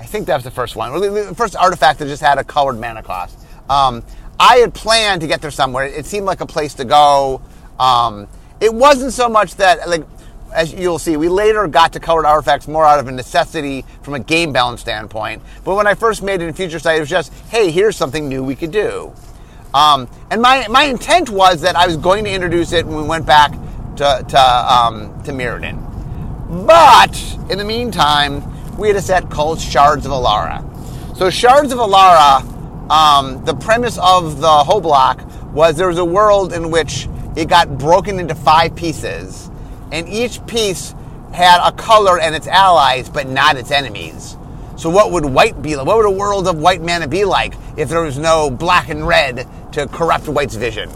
I 0.00 0.04
think 0.04 0.26
that 0.26 0.36
was 0.36 0.44
the 0.44 0.50
first 0.50 0.76
one. 0.76 0.92
The 1.00 1.34
first 1.34 1.56
artifact 1.56 1.98
that 1.98 2.06
just 2.06 2.22
had 2.22 2.38
a 2.38 2.44
colored 2.44 2.78
mana 2.80 3.02
cost. 3.02 3.38
Um, 3.68 4.02
I 4.40 4.56
had 4.56 4.72
planned 4.72 5.20
to 5.22 5.26
get 5.26 5.40
there 5.42 5.50
somewhere. 5.50 5.84
It 5.84 6.06
seemed 6.06 6.26
like 6.26 6.40
a 6.40 6.46
place 6.46 6.74
to 6.74 6.84
go. 6.84 7.42
Um, 7.78 8.28
it 8.60 8.72
wasn't 8.72 9.12
so 9.12 9.28
much 9.28 9.56
that, 9.56 9.88
like, 9.88 10.04
as 10.54 10.72
you'll 10.72 10.98
see, 10.98 11.16
we 11.16 11.28
later 11.28 11.66
got 11.68 11.92
to 11.92 12.00
colored 12.00 12.24
artifacts 12.24 12.66
more 12.68 12.84
out 12.84 12.98
of 12.98 13.08
a 13.08 13.12
necessity 13.12 13.84
from 14.02 14.14
a 14.14 14.20
game 14.20 14.52
balance 14.52 14.80
standpoint. 14.80 15.42
But 15.64 15.74
when 15.74 15.86
I 15.86 15.94
first 15.94 16.22
made 16.22 16.40
it 16.40 16.46
in 16.46 16.54
Future 16.54 16.78
Sight, 16.78 16.96
it 16.96 17.00
was 17.00 17.10
just, 17.10 17.32
hey, 17.50 17.70
here's 17.70 17.96
something 17.96 18.28
new 18.28 18.42
we 18.42 18.56
could 18.56 18.70
do. 18.70 19.12
Um, 19.74 20.08
and 20.30 20.40
my, 20.40 20.66
my 20.68 20.84
intent 20.84 21.30
was 21.30 21.60
that 21.62 21.76
I 21.76 21.86
was 21.86 21.96
going 21.96 22.24
to 22.24 22.30
introduce 22.30 22.72
it 22.72 22.86
when 22.86 22.96
we 22.96 23.02
went 23.02 23.26
back 23.26 23.52
to, 23.96 24.24
to, 24.28 24.74
um, 24.74 25.22
to 25.24 25.32
Mirrodin. 25.32 25.84
But 26.66 27.20
in 27.50 27.58
the 27.58 27.64
meantime, 27.64 28.42
we 28.78 28.88
had 28.88 28.96
a 28.96 29.02
set 29.02 29.28
called 29.28 29.60
Shards 29.60 30.06
of 30.06 30.12
Alara. 30.12 30.64
So 31.16 31.30
Shards 31.30 31.72
of 31.72 31.78
Alara, 31.78 32.40
um, 32.90 33.44
the 33.44 33.54
premise 33.54 33.98
of 33.98 34.40
the 34.40 34.48
whole 34.48 34.80
block 34.80 35.20
was 35.52 35.76
there 35.76 35.88
was 35.88 35.98
a 35.98 36.04
world 36.04 36.52
in 36.52 36.70
which 36.70 37.08
it 37.36 37.48
got 37.48 37.76
broken 37.76 38.18
into 38.18 38.34
five 38.34 38.74
pieces, 38.74 39.50
and 39.92 40.08
each 40.08 40.44
piece 40.46 40.94
had 41.32 41.60
a 41.66 41.72
color 41.72 42.18
and 42.18 42.34
its 42.34 42.46
allies, 42.46 43.08
but 43.08 43.28
not 43.28 43.56
its 43.56 43.70
enemies. 43.70 44.36
So 44.76 44.88
what 44.90 45.10
would 45.10 45.24
white 45.24 45.60
be 45.60 45.76
like? 45.76 45.86
What 45.86 45.96
would 45.96 46.06
a 46.06 46.10
world 46.10 46.46
of 46.46 46.58
white 46.58 46.80
mana 46.80 47.08
be 47.08 47.24
like 47.24 47.54
if 47.76 47.88
there 47.88 48.00
was 48.00 48.16
no 48.16 48.48
black 48.48 48.88
and 48.88 49.06
red 49.06 49.48
to 49.78 49.86
corrupt 49.86 50.28
white's 50.28 50.54
vision? 50.54 50.90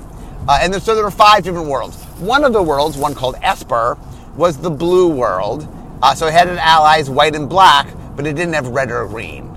Uh, 0.49 0.59
and 0.61 0.75
so 0.83 0.95
there 0.95 1.05
were 1.05 1.11
five 1.11 1.45
different 1.45 1.69
worlds. 1.69 1.97
One 2.19 2.45
of 2.45 2.53
the 2.53 2.63
worlds, 2.63 2.97
one 2.97 3.15
called 3.15 3.37
Esper, 3.43 3.97
was 4.37 4.59
the 4.59 4.71
blue 4.71 5.09
world, 5.09 5.69
uh, 6.03 6.15
so 6.15 6.27
it 6.27 6.33
had 6.33 6.49
an 6.49 6.59
allies 6.59 7.09
white 7.09 7.37
and 7.37 7.49
black, 7.49 7.87
but 8.17 8.27
it 8.27 8.35
didn't 8.35 8.55
have 8.55 8.69
red 8.69 8.91
or 8.91 9.07
green. 9.07 9.49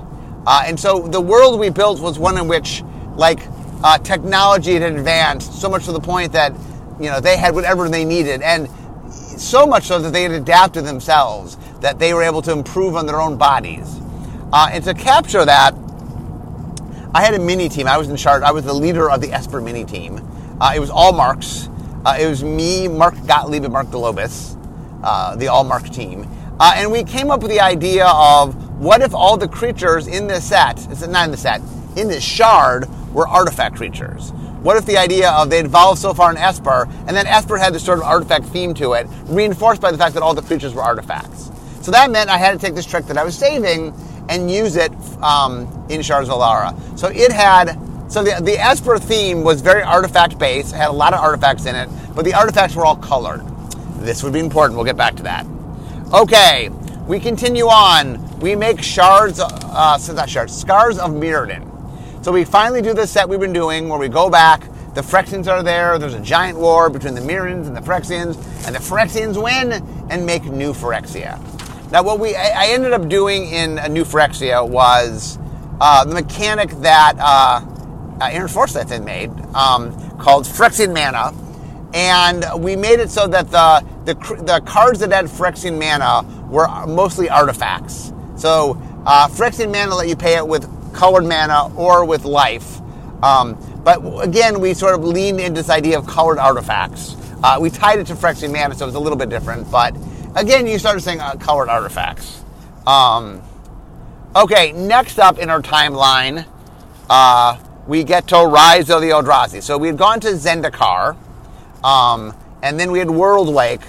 Uh, 0.46 0.63
and 0.65 0.79
so 0.79 1.08
the 1.08 1.20
world 1.20 1.60
we 1.60 1.70
built 1.70 2.00
was 2.00 2.20
one 2.20 2.38
in 2.38 2.48
which, 2.48 2.84
like, 3.15 3.39
uh, 3.84 3.98
technology 3.98 4.74
had 4.74 4.84
advanced 4.84 5.60
so 5.60 5.70
much 5.70 5.86
to 5.86 5.91
the 5.91 6.00
point 6.00 6.32
that, 6.34 6.53
you 7.00 7.10
know, 7.10 7.20
they 7.20 7.36
had 7.36 7.55
whatever 7.55 7.89
they 7.89 8.05
needed, 8.05 8.41
and 8.41 8.70
so 9.12 9.65
much 9.65 9.86
so 9.86 10.00
that 10.00 10.13
they 10.13 10.24
had 10.24 10.32
adapted 10.32 10.86
themselves, 10.86 11.58
that 11.82 12.00
they 12.00 12.13
were 12.13 12.24
able 12.24 12.41
to 12.41 12.51
improve 12.51 12.96
on 12.96 13.05
their 13.05 13.20
own 13.20 13.38
bodies. 13.38 14.00
Uh, 14.53 14.70
and 14.72 14.84
to 14.84 14.94
capture 14.94 15.44
that, 15.46 15.74
I 17.15 17.22
had 17.22 17.34
a 17.34 17.39
mini 17.39 17.69
team. 17.69 17.88
I 17.88 17.98
was 17.98 18.10
in 18.10 18.17
charge. 18.17 18.43
I 18.43 18.51
was 18.51 18.65
the 18.65 18.74
leader 18.74 19.10
of 19.10 19.22
the 19.22 19.31
Esper 19.31 19.62
mini 19.62 19.86
team. 19.86 20.19
Uh, 20.60 20.74
it 20.75 20.79
was 20.79 20.89
all 20.89 21.13
Marks. 21.13 21.69
Uh, 22.05 22.17
it 22.19 22.27
was 22.27 22.43
me, 22.43 22.89
Mark 22.89 23.15
Gottlieb, 23.25 23.63
and 23.63 23.72
Mark 23.72 23.88
Globus, 23.88 24.57
the 25.39 25.48
all 25.48 25.63
Mark 25.63 25.89
team. 25.89 26.27
Uh, 26.60 26.74
and 26.75 26.91
we 26.91 27.05
came 27.05 27.31
up 27.31 27.41
with 27.41 27.51
the 27.51 27.62
idea 27.62 28.05
of 28.05 28.81
what 28.81 29.01
if 29.01 29.15
all 29.15 29.38
the 29.38 29.48
creatures 29.48 30.07
in 30.07 30.27
this 30.27 30.43
set, 30.43 30.77
it's 30.91 31.07
not 31.07 31.24
in 31.24 31.31
the 31.31 31.38
set, 31.38 31.62
in 31.95 32.10
this 32.10 32.22
shard, 32.22 32.86
were 33.13 33.25
artifact 33.29 33.77
creatures. 33.77 34.31
what 34.62 34.75
if 34.75 34.86
the 34.86 34.98
idea 34.98 35.31
of 35.31 35.50
they 35.50 35.62
evolved 35.62 36.01
so 36.01 36.13
far 36.13 36.31
in 36.31 36.38
Esper, 36.38 36.86
and 37.07 37.15
then 37.15 37.27
Esper 37.27 37.57
had 37.57 37.74
this 37.74 37.86
sort 37.86 38.00
of 38.00 38.03
artifact 38.03 38.43
theme 38.48 38.74
to 38.74 38.91
it, 38.91 39.07
reinforced 39.27 39.79
by 39.79 39.89
the 39.89 39.98
fact 39.98 40.15
that 40.15 40.22
all 40.22 40.34
the 40.34 40.41
creatures 40.41 40.74
were 40.74 40.81
artifacts. 40.81 41.50
So 41.81 41.91
that 41.91 42.12
meant 42.12 42.29
I 42.29 42.38
had 42.38 42.51
to 42.51 42.57
take 42.57 42.75
this 42.75 42.86
trick 42.86 43.05
that 43.05 43.17
I 43.17 43.24
was 43.24 43.38
saving 43.38 43.93
and 44.27 44.51
use 44.51 44.75
it 44.75 44.91
um, 45.22 45.67
in 45.89 46.01
of 46.01 47.00
So 47.00 47.08
it 47.08 47.32
had, 47.32 47.80
so 48.08 48.24
the, 48.24 48.42
the 48.42 48.58
Esper 48.60 48.98
theme 48.98 49.44
was 49.44 49.62
very 49.62 49.84
artifact 49.84 50.38
based, 50.38 50.74
it 50.74 50.77
had 50.77 50.89
a 50.89 50.94
lot 50.94 51.13
of 51.13 51.20
artifacts 51.20 51.65
in 51.65 51.75
it, 51.75 51.89
but 52.15 52.25
the 52.25 52.34
artifacts 52.34 52.75
were 52.75 52.86
all 52.86 52.96
colored. 52.96 53.42
This 54.00 54.24
would 54.24 54.34
be 54.34 54.39
important, 54.39 54.77
we'll 54.77 54.86
get 54.86 54.98
back 54.98 55.15
to 55.15 55.24
that. 55.24 55.46
Okay, 56.13 56.70
we 57.08 57.20
continue 57.20 57.65
on. 57.65 58.24
We 58.39 58.56
make 58.56 58.82
shards, 58.82 59.39
uh, 59.39 59.98
so 59.98 60.13
not 60.13 60.30
shards, 60.30 60.56
scars 60.56 60.98
of 61.00 61.12
Mirrodin. 61.12 61.72
So 62.24 62.32
we 62.32 62.44
finally 62.44 62.82
do 62.82 62.94
the 62.94 63.08
set 63.08 63.27
we've 63.30 63.39
been 63.39 63.54
doing 63.54 63.89
where 63.89 64.00
we 64.00 64.10
go 64.10 64.30
back, 64.30 64.68
the 64.96 65.01
Phyrexians 65.01 65.48
are 65.48 65.62
there, 65.62 66.00
there's 66.00 66.13
a 66.13 66.22
giant 66.22 66.58
war 66.58 66.89
between 66.89 67.15
the 67.15 67.22
Mirrans 67.22 67.68
and 67.68 67.75
the 67.75 67.82
Phyrexians, 67.82 68.38
and 68.65 68.74
the 68.74 68.80
Phyrexians 68.80 69.42
win 69.42 69.74
and 70.10 70.25
make 70.25 70.46
new 70.46 70.72
Phyrexia. 70.72 71.38
Now, 71.92 72.01
what 72.01 72.20
we 72.20 72.36
I 72.36 72.68
ended 72.68 72.94
up 72.94 73.10
doing 73.10 73.46
in 73.48 73.77
a 73.77 73.89
new 73.89 74.04
Phyrexia 74.04 74.68
was 74.68 75.38
uh, 75.82 76.05
the 76.05 76.13
mechanic 76.13 76.70
that 76.82 77.15
uh, 77.20 77.62
Aaron 78.22 78.48
Forsythe 78.48 78.89
had 78.89 79.03
made 79.03 79.29
um, 79.53 79.94
called 80.20 80.46
Phyrexian 80.46 80.94
Mana, 80.94 81.34
and 81.94 82.46
we 82.63 82.75
made 82.75 83.00
it 83.00 83.10
so 83.10 83.27
that 83.27 83.51
the, 83.51 83.86
the 84.05 84.13
the 84.44 84.62
cards 84.65 85.00
that 85.00 85.12
had 85.12 85.25
Phyrexian 85.25 85.79
Mana 85.79 86.27
were 86.50 86.67
mostly 86.86 87.29
artifacts. 87.29 88.13
So 88.36 88.82
uh, 89.05 89.27
Phyrexian 89.27 89.72
Mana 89.72 89.96
let 89.96 90.08
you 90.08 90.15
pay 90.15 90.38
it 90.38 90.48
with 90.48 90.70
colored 90.94 91.25
mana 91.25 91.74
or 91.75 92.05
with 92.05 92.25
life. 92.25 92.79
Um, 93.22 93.58
but 93.84 94.00
again, 94.24 94.60
we 94.60 94.74
sort 94.74 94.96
of 94.96 95.03
leaned 95.03 95.39
into 95.39 95.62
this 95.62 95.70
idea 95.70 95.98
of 95.98 96.08
colored 96.08 96.39
artifacts. 96.39 97.15
Uh, 97.44 97.58
we 97.60 97.70
tied 97.70 98.00
it 98.00 98.08
to 98.08 98.15
Phyrexian 98.15 98.51
Mana, 98.51 98.74
so 98.75 98.86
it 98.86 98.88
was 98.88 98.96
a 98.96 99.00
little 99.00 99.17
bit 99.17 99.29
different. 99.29 99.70
But 99.70 99.96
again, 100.36 100.65
you 100.65 100.79
started 100.79 101.01
saying 101.01 101.20
uh, 101.20 101.36
colored 101.36 101.70
artifacts. 101.70 102.44
Um, 102.88 103.41
okay, 104.36 104.74
next 104.74 105.18
up 105.18 105.38
in 105.38 105.50
our 105.50 105.62
timeline, 105.62 106.46
uh, 107.10 107.58
we 107.88 108.04
get 108.04 108.27
to 108.27 108.46
Rise 108.46 108.89
of 108.89 109.01
the 109.01 109.10
Eldrazi. 109.10 109.62
So 109.63 109.77
we 109.77 109.88
had 109.88 109.98
gone 109.98 110.20
to 110.22 110.30
Zendikar, 110.30 111.15
um, 111.84 112.36
and 112.62 112.80
then 112.80 112.92
we 112.92 113.00
had 113.00 113.08
Worldwake, 113.08 113.84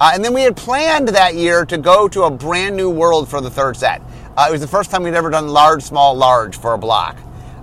uh, 0.00 0.10
and 0.12 0.24
then 0.24 0.34
we 0.34 0.42
had 0.42 0.56
planned 0.56 1.08
that 1.08 1.34
year 1.34 1.64
to 1.66 1.78
go 1.78 2.08
to 2.08 2.24
a 2.24 2.30
brand 2.30 2.76
new 2.76 2.90
world 2.90 3.28
for 3.28 3.40
the 3.40 3.50
third 3.50 3.76
set. 3.76 4.02
Uh, 4.36 4.46
it 4.48 4.52
was 4.52 4.60
the 4.60 4.66
first 4.66 4.90
time 4.90 5.02
we'd 5.02 5.14
ever 5.14 5.30
done 5.30 5.48
large, 5.48 5.82
small, 5.82 6.14
large 6.14 6.56
for 6.58 6.74
a 6.74 6.78
block. 6.78 7.16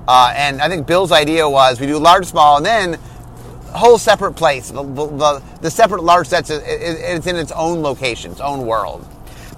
Uh, 0.07 0.33
and 0.35 0.61
I 0.61 0.69
think 0.69 0.87
Bill's 0.87 1.11
idea 1.11 1.47
was 1.47 1.79
we 1.79 1.87
do 1.87 1.97
large, 1.97 2.25
small, 2.25 2.57
and 2.57 2.65
then 2.65 2.99
whole 3.73 3.97
separate 3.97 4.33
place. 4.33 4.69
The, 4.69 4.83
the, 4.83 5.43
the 5.61 5.71
separate 5.71 6.03
large 6.03 6.27
sets, 6.27 6.49
it, 6.49 6.63
it, 6.63 6.99
it's 6.99 7.27
in 7.27 7.35
its 7.35 7.51
own 7.51 7.81
location, 7.81 8.31
its 8.31 8.41
own 8.41 8.65
world. 8.65 9.07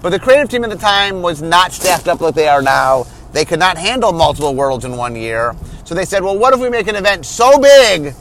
But 0.06 0.10
the 0.10 0.20
creative 0.20 0.48
team 0.48 0.62
at 0.62 0.70
the 0.70 0.76
time 0.76 1.20
was 1.20 1.42
not 1.42 1.72
staffed 1.72 2.06
up 2.06 2.20
like 2.20 2.36
they 2.36 2.46
are 2.46 2.62
now. 2.62 3.08
They 3.32 3.44
could 3.44 3.58
not 3.58 3.76
handle 3.76 4.12
multiple 4.12 4.54
worlds 4.54 4.84
in 4.84 4.96
one 4.96 5.16
year. 5.16 5.56
So 5.84 5.96
they 5.96 6.04
said, 6.04 6.22
well, 6.22 6.38
what 6.38 6.54
if 6.54 6.60
we 6.60 6.70
make 6.70 6.86
an 6.86 6.94
event 6.94 7.26
so 7.26 7.58
big 7.58 8.14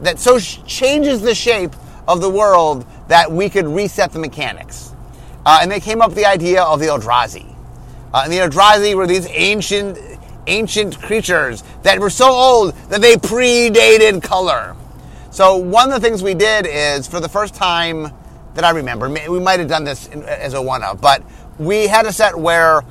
that 0.00 0.18
so 0.18 0.40
changes 0.40 1.22
the 1.22 1.32
shape 1.32 1.76
of 2.08 2.20
the 2.20 2.28
world 2.28 2.84
that 3.06 3.30
we 3.30 3.48
could 3.48 3.68
reset 3.68 4.10
the 4.10 4.18
mechanics? 4.18 4.96
Uh, 5.46 5.60
and 5.62 5.70
they 5.70 5.78
came 5.78 6.02
up 6.02 6.08
with 6.08 6.16
the 6.16 6.26
idea 6.26 6.60
of 6.64 6.80
the 6.80 6.86
Eldrazi. 6.86 7.54
Uh, 8.12 8.22
and 8.24 8.32
the 8.32 8.38
Eldrazi 8.38 8.96
were 8.96 9.06
these 9.06 9.28
ancient, 9.28 10.00
ancient 10.48 11.00
creatures 11.02 11.62
that 11.84 12.00
were 12.00 12.10
so 12.10 12.32
old 12.32 12.74
that 12.88 13.00
they 13.00 13.14
predated 13.14 14.24
color. 14.24 14.74
So 15.30 15.56
one 15.56 15.92
of 15.92 16.02
the 16.02 16.04
things 16.04 16.20
we 16.20 16.34
did 16.34 16.66
is, 16.68 17.06
for 17.06 17.20
the 17.20 17.28
first 17.28 17.54
time 17.54 18.12
that 18.54 18.64
I 18.64 18.70
remember, 18.70 19.08
we 19.08 19.40
might 19.40 19.60
have 19.60 19.68
done 19.68 19.84
this 19.84 20.08
as 20.08 20.54
a 20.54 20.62
one-of, 20.62 21.00
but 21.00 21.22
we 21.58 21.86
had 21.86 22.06
a 22.06 22.12
set 22.12 22.38
where 22.38 22.82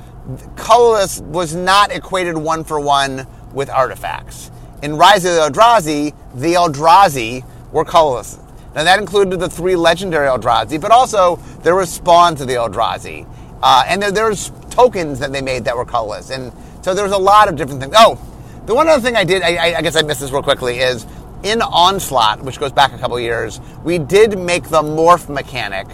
colorless 0.56 1.20
was 1.20 1.54
not 1.54 1.92
equated 1.92 2.36
one 2.36 2.64
for 2.64 2.80
one 2.80 3.26
with 3.52 3.70
artifacts. 3.70 4.50
In 4.82 4.96
Rise 4.96 5.24
of 5.24 5.34
the 5.34 5.40
Eldrazi, 5.40 6.14
the 6.34 6.54
Eldrazi 6.54 7.44
were 7.72 7.84
colorless. 7.84 8.38
Now 8.74 8.84
that 8.84 8.98
included 8.98 9.38
the 9.38 9.48
three 9.48 9.76
legendary 9.76 10.28
Eldrazi, 10.28 10.80
but 10.80 10.90
also 10.90 11.36
there 11.62 11.74
were 11.74 11.86
spawns 11.86 12.40
of 12.40 12.48
the 12.48 12.54
Eldrazi. 12.54 13.26
Uh, 13.62 13.84
and 13.86 14.02
there, 14.02 14.10
there 14.10 14.34
tokens 14.70 15.18
that 15.20 15.32
they 15.32 15.42
made 15.42 15.64
that 15.64 15.76
were 15.76 15.84
colorless. 15.84 16.30
And 16.30 16.52
so 16.82 16.94
there 16.94 17.04
was 17.04 17.12
a 17.12 17.18
lot 17.18 17.48
of 17.48 17.56
different 17.56 17.80
things. 17.80 17.94
Oh, 17.96 18.18
the 18.66 18.74
one 18.74 18.88
other 18.88 19.02
thing 19.02 19.14
I 19.14 19.24
did, 19.24 19.42
I, 19.42 19.74
I 19.74 19.82
guess 19.82 19.94
I 19.94 20.02
missed 20.02 20.20
this 20.20 20.30
real 20.30 20.42
quickly, 20.42 20.78
is 20.78 21.06
in 21.42 21.62
Onslaught, 21.62 22.42
which 22.42 22.58
goes 22.60 22.72
back 22.72 22.92
a 22.92 22.98
couple 22.98 23.18
years, 23.18 23.60
we 23.84 23.98
did 23.98 24.38
make 24.38 24.64
the 24.64 24.82
morph 24.82 25.28
mechanic. 25.28 25.86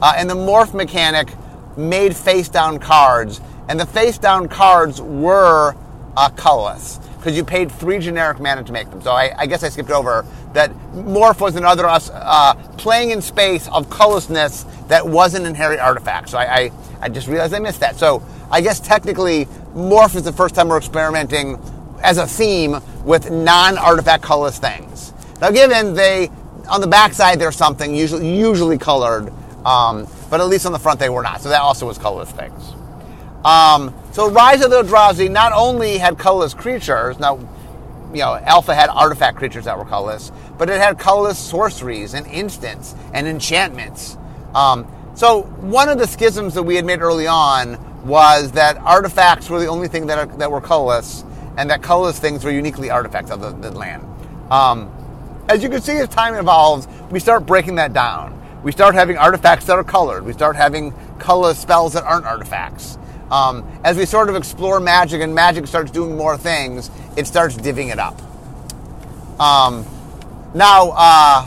Uh, 0.00 0.14
and 0.16 0.28
the 0.28 0.34
morph 0.34 0.74
mechanic 0.74 1.32
made 1.76 2.14
face 2.14 2.48
down 2.48 2.78
cards. 2.78 3.40
And 3.68 3.78
the 3.78 3.86
face 3.86 4.18
down 4.18 4.48
cards 4.48 5.00
were 5.00 5.76
uh, 6.16 6.28
colorless 6.30 6.98
because 7.16 7.36
you 7.36 7.44
paid 7.44 7.70
three 7.70 8.00
generic 8.00 8.40
mana 8.40 8.64
to 8.64 8.72
make 8.72 8.90
them. 8.90 9.00
So 9.00 9.12
I, 9.12 9.32
I, 9.38 9.46
guess 9.46 9.62
I 9.62 9.68
skipped 9.68 9.90
over 9.90 10.26
that 10.54 10.72
morph 10.92 11.40
was 11.40 11.54
another 11.54 11.86
uh, 11.86 12.54
playing 12.78 13.10
in 13.10 13.22
space 13.22 13.68
of 13.68 13.88
colorlessness 13.88 14.64
that 14.88 15.06
wasn't 15.06 15.44
an 15.44 15.50
inherent 15.50 15.80
artifact. 15.80 16.30
So 16.30 16.38
I, 16.38 16.54
I, 16.54 16.72
I 17.00 17.08
just 17.08 17.28
realized 17.28 17.54
I 17.54 17.60
missed 17.60 17.80
that. 17.80 17.96
So 17.96 18.22
I 18.50 18.60
guess 18.60 18.80
technically 18.80 19.46
morph 19.74 20.16
is 20.16 20.24
the 20.24 20.32
first 20.32 20.56
time 20.56 20.68
we're 20.68 20.78
experimenting 20.78 21.58
as 22.02 22.18
a 22.18 22.26
theme 22.26 22.78
with 23.04 23.30
non-artifact 23.30 24.22
colorless 24.22 24.58
things. 24.58 25.12
Now, 25.40 25.50
given 25.50 25.94
they 25.94 26.30
on 26.68 26.80
the 26.80 26.86
backside 26.86 27.38
there's 27.38 27.56
something 27.56 27.94
usually 27.94 28.38
usually 28.38 28.78
colored, 28.78 29.32
um, 29.64 30.06
but 30.30 30.40
at 30.40 30.46
least 30.46 30.66
on 30.66 30.72
the 30.72 30.78
front 30.78 31.00
they 31.00 31.08
were 31.08 31.22
not. 31.22 31.40
So 31.40 31.48
that 31.48 31.60
also 31.60 31.86
was 31.86 31.98
colorless 31.98 32.30
things. 32.30 32.72
Um, 33.44 33.94
so 34.12 34.30
Rise 34.30 34.62
of 34.62 34.70
the 34.70 34.82
Eldrazi 34.82 35.30
not 35.30 35.52
only 35.52 35.98
had 35.98 36.18
colorless 36.18 36.54
creatures. 36.54 37.18
Now, 37.18 37.38
you 38.12 38.18
know, 38.18 38.36
Alpha 38.36 38.74
had 38.74 38.90
artifact 38.90 39.38
creatures 39.38 39.64
that 39.64 39.76
were 39.76 39.84
colorless, 39.84 40.30
but 40.58 40.68
it 40.68 40.80
had 40.80 40.98
colorless 40.98 41.38
sorceries 41.38 42.14
and 42.14 42.26
instants 42.26 42.94
and 43.12 43.26
enchantments. 43.26 44.16
Um, 44.54 44.86
so 45.14 45.42
one 45.42 45.88
of 45.88 45.98
the 45.98 46.06
schisms 46.06 46.54
that 46.54 46.62
we 46.62 46.76
had 46.76 46.84
made 46.84 47.00
early 47.00 47.26
on 47.26 47.78
was 48.06 48.52
that 48.52 48.76
artifacts 48.78 49.48
were 49.48 49.60
the 49.60 49.66
only 49.66 49.88
thing 49.88 50.06
that, 50.06 50.18
are, 50.18 50.26
that 50.38 50.50
were 50.50 50.60
colorless, 50.60 51.24
and 51.56 51.70
that 51.70 51.82
colorless 51.82 52.18
things 52.18 52.44
were 52.44 52.50
uniquely 52.50 52.90
artifacts 52.90 53.30
of 53.30 53.40
the, 53.40 53.50
the 53.50 53.70
land. 53.70 54.04
Um, 54.50 54.90
as 55.48 55.62
you 55.62 55.68
can 55.68 55.80
see, 55.82 55.96
as 55.98 56.08
time 56.08 56.34
evolves, 56.34 56.86
we 57.10 57.20
start 57.20 57.46
breaking 57.46 57.76
that 57.76 57.92
down. 57.92 58.38
We 58.62 58.72
start 58.72 58.94
having 58.94 59.18
artifacts 59.18 59.66
that 59.66 59.76
are 59.76 59.84
colored. 59.84 60.24
We 60.24 60.32
start 60.32 60.56
having 60.56 60.94
colorless 61.18 61.58
spells 61.58 61.94
that 61.94 62.04
aren't 62.04 62.26
artifacts. 62.26 62.96
Um, 63.30 63.66
as 63.82 63.96
we 63.96 64.06
sort 64.06 64.28
of 64.28 64.36
explore 64.36 64.78
magic 64.78 65.20
and 65.20 65.34
magic 65.34 65.66
starts 65.66 65.90
doing 65.90 66.16
more 66.16 66.36
things, 66.36 66.90
it 67.16 67.26
starts 67.26 67.56
divvying 67.56 67.90
it 67.90 67.98
up. 67.98 68.20
Um, 69.40 69.86
now, 70.54 70.90
uh, 70.94 71.44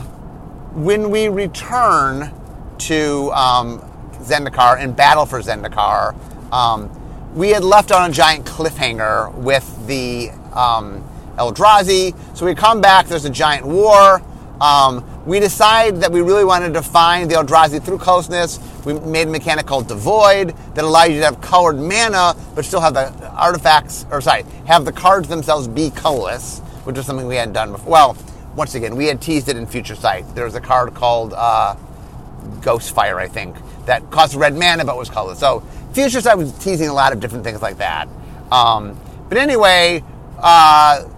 when 0.74 1.10
we 1.10 1.28
return 1.28 2.34
to 2.78 3.30
um, 3.32 3.80
Zendikar 4.18 4.78
and 4.78 4.94
battle 4.94 5.24
for 5.24 5.40
Zendikar, 5.40 6.14
um, 6.52 6.88
we 7.36 7.50
had 7.50 7.62
left 7.62 7.92
on 7.92 8.10
a 8.10 8.12
giant 8.12 8.46
cliffhanger 8.46 9.32
with 9.34 9.86
the 9.86 10.30
um, 10.54 11.04
Eldrazi. 11.36 12.16
So 12.34 12.46
we 12.46 12.54
come 12.54 12.80
back, 12.80 13.06
there's 13.06 13.26
a 13.26 13.30
giant 13.30 13.66
war. 13.66 14.22
Um, 14.58 15.04
we 15.26 15.38
decide 15.38 15.96
that 15.96 16.10
we 16.10 16.22
really 16.22 16.46
wanted 16.46 16.72
to 16.72 16.82
find 16.82 17.30
the 17.30 17.34
Eldrazi 17.34 17.84
through 17.84 17.98
closeness. 17.98 18.58
We 18.86 18.94
made 19.00 19.28
a 19.28 19.30
mechanic 19.30 19.66
called 19.66 19.86
Devoid 19.86 20.56
that 20.74 20.84
allowed 20.84 21.10
you 21.12 21.18
to 21.20 21.26
have 21.26 21.42
colored 21.42 21.76
mana, 21.78 22.34
but 22.54 22.64
still 22.64 22.80
have 22.80 22.94
the 22.94 23.12
artifacts, 23.32 24.06
or 24.10 24.22
sorry, 24.22 24.44
have 24.66 24.86
the 24.86 24.92
cards 24.92 25.28
themselves 25.28 25.68
be 25.68 25.90
colorless, 25.90 26.60
which 26.84 26.96
is 26.96 27.04
something 27.04 27.26
we 27.26 27.36
hadn't 27.36 27.52
done 27.52 27.72
before. 27.72 27.92
Well, 27.92 28.16
once 28.54 28.74
again, 28.74 28.96
we 28.96 29.04
had 29.06 29.20
teased 29.20 29.50
it 29.50 29.58
in 29.58 29.66
Future 29.66 29.94
Sight. 29.94 30.24
There 30.34 30.46
was 30.46 30.54
a 30.54 30.60
card 30.60 30.94
called 30.94 31.34
uh, 31.36 31.76
Ghostfire, 32.60 33.16
I 33.16 33.28
think, 33.28 33.56
that 33.84 34.10
cost 34.10 34.34
red 34.34 34.56
mana 34.56 34.86
but 34.86 34.96
was 34.96 35.10
colorless. 35.10 35.38
So 35.38 35.62
Future 35.96 36.20
Sight 36.20 36.36
was 36.36 36.52
teasing 36.58 36.90
a 36.90 36.92
lot 36.92 37.14
of 37.14 37.20
different 37.20 37.42
things 37.42 37.62
like 37.62 37.78
that. 37.78 38.06
Um, 38.52 39.00
but 39.30 39.38
anyway, 39.38 40.04
uh, 40.38 41.08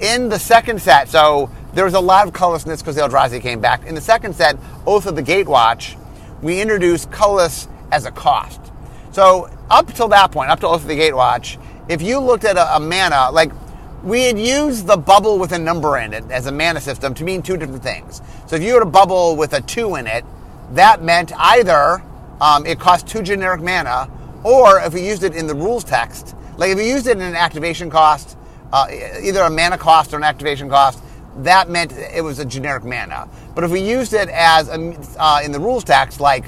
in 0.00 0.30
the 0.30 0.38
second 0.38 0.80
set, 0.80 1.10
so 1.10 1.50
there 1.74 1.84
was 1.84 1.92
a 1.92 2.00
lot 2.00 2.26
of 2.26 2.32
colorlessness 2.32 2.80
because 2.80 2.96
Eldrazi 2.96 3.42
came 3.42 3.60
back. 3.60 3.84
In 3.84 3.94
the 3.94 4.00
second 4.00 4.34
set, 4.34 4.56
Oath 4.86 5.04
of 5.04 5.16
the 5.16 5.22
Gatewatch, 5.22 5.98
we 6.40 6.62
introduced 6.62 7.10
colorless 7.10 7.68
as 7.92 8.06
a 8.06 8.10
cost. 8.10 8.58
So 9.12 9.50
up 9.68 9.92
till 9.92 10.08
that 10.08 10.32
point, 10.32 10.48
up 10.48 10.60
to 10.60 10.66
Oath 10.66 10.80
of 10.80 10.88
the 10.88 10.98
Gatewatch, 10.98 11.62
if 11.90 12.00
you 12.00 12.18
looked 12.18 12.44
at 12.44 12.56
a, 12.56 12.76
a 12.76 12.80
mana, 12.80 13.30
like 13.32 13.52
we 14.02 14.22
had 14.22 14.38
used 14.38 14.86
the 14.86 14.96
bubble 14.96 15.38
with 15.38 15.52
a 15.52 15.58
number 15.58 15.98
in 15.98 16.14
it 16.14 16.24
as 16.30 16.46
a 16.46 16.52
mana 16.52 16.80
system 16.80 17.12
to 17.12 17.22
mean 17.22 17.42
two 17.42 17.58
different 17.58 17.82
things. 17.82 18.22
So 18.46 18.56
if 18.56 18.62
you 18.62 18.72
had 18.72 18.82
a 18.82 18.86
bubble 18.86 19.36
with 19.36 19.52
a 19.52 19.60
two 19.60 19.96
in 19.96 20.06
it, 20.06 20.24
that 20.72 21.02
meant 21.02 21.32
either 21.36 22.02
um, 22.40 22.66
it 22.66 22.78
cost 22.78 23.06
two 23.06 23.22
generic 23.22 23.60
mana, 23.60 24.10
or 24.44 24.80
if 24.80 24.94
we 24.94 25.06
used 25.06 25.22
it 25.22 25.34
in 25.34 25.46
the 25.46 25.54
rules 25.54 25.84
text, 25.84 26.34
like 26.56 26.70
if 26.70 26.78
you 26.78 26.84
used 26.84 27.06
it 27.06 27.16
in 27.16 27.22
an 27.22 27.34
activation 27.34 27.90
cost, 27.90 28.36
uh, 28.72 28.86
either 29.22 29.42
a 29.42 29.50
mana 29.50 29.78
cost 29.78 30.12
or 30.12 30.16
an 30.16 30.24
activation 30.24 30.68
cost, 30.68 31.02
that 31.38 31.68
meant 31.68 31.92
it 31.92 32.22
was 32.22 32.38
a 32.38 32.44
generic 32.44 32.84
mana. 32.84 33.28
But 33.54 33.64
if 33.64 33.70
we 33.70 33.80
used 33.80 34.14
it 34.14 34.28
as 34.28 34.68
a, 34.68 34.96
uh, 35.18 35.40
in 35.44 35.52
the 35.52 35.60
rules 35.60 35.84
text, 35.84 36.20
like 36.20 36.44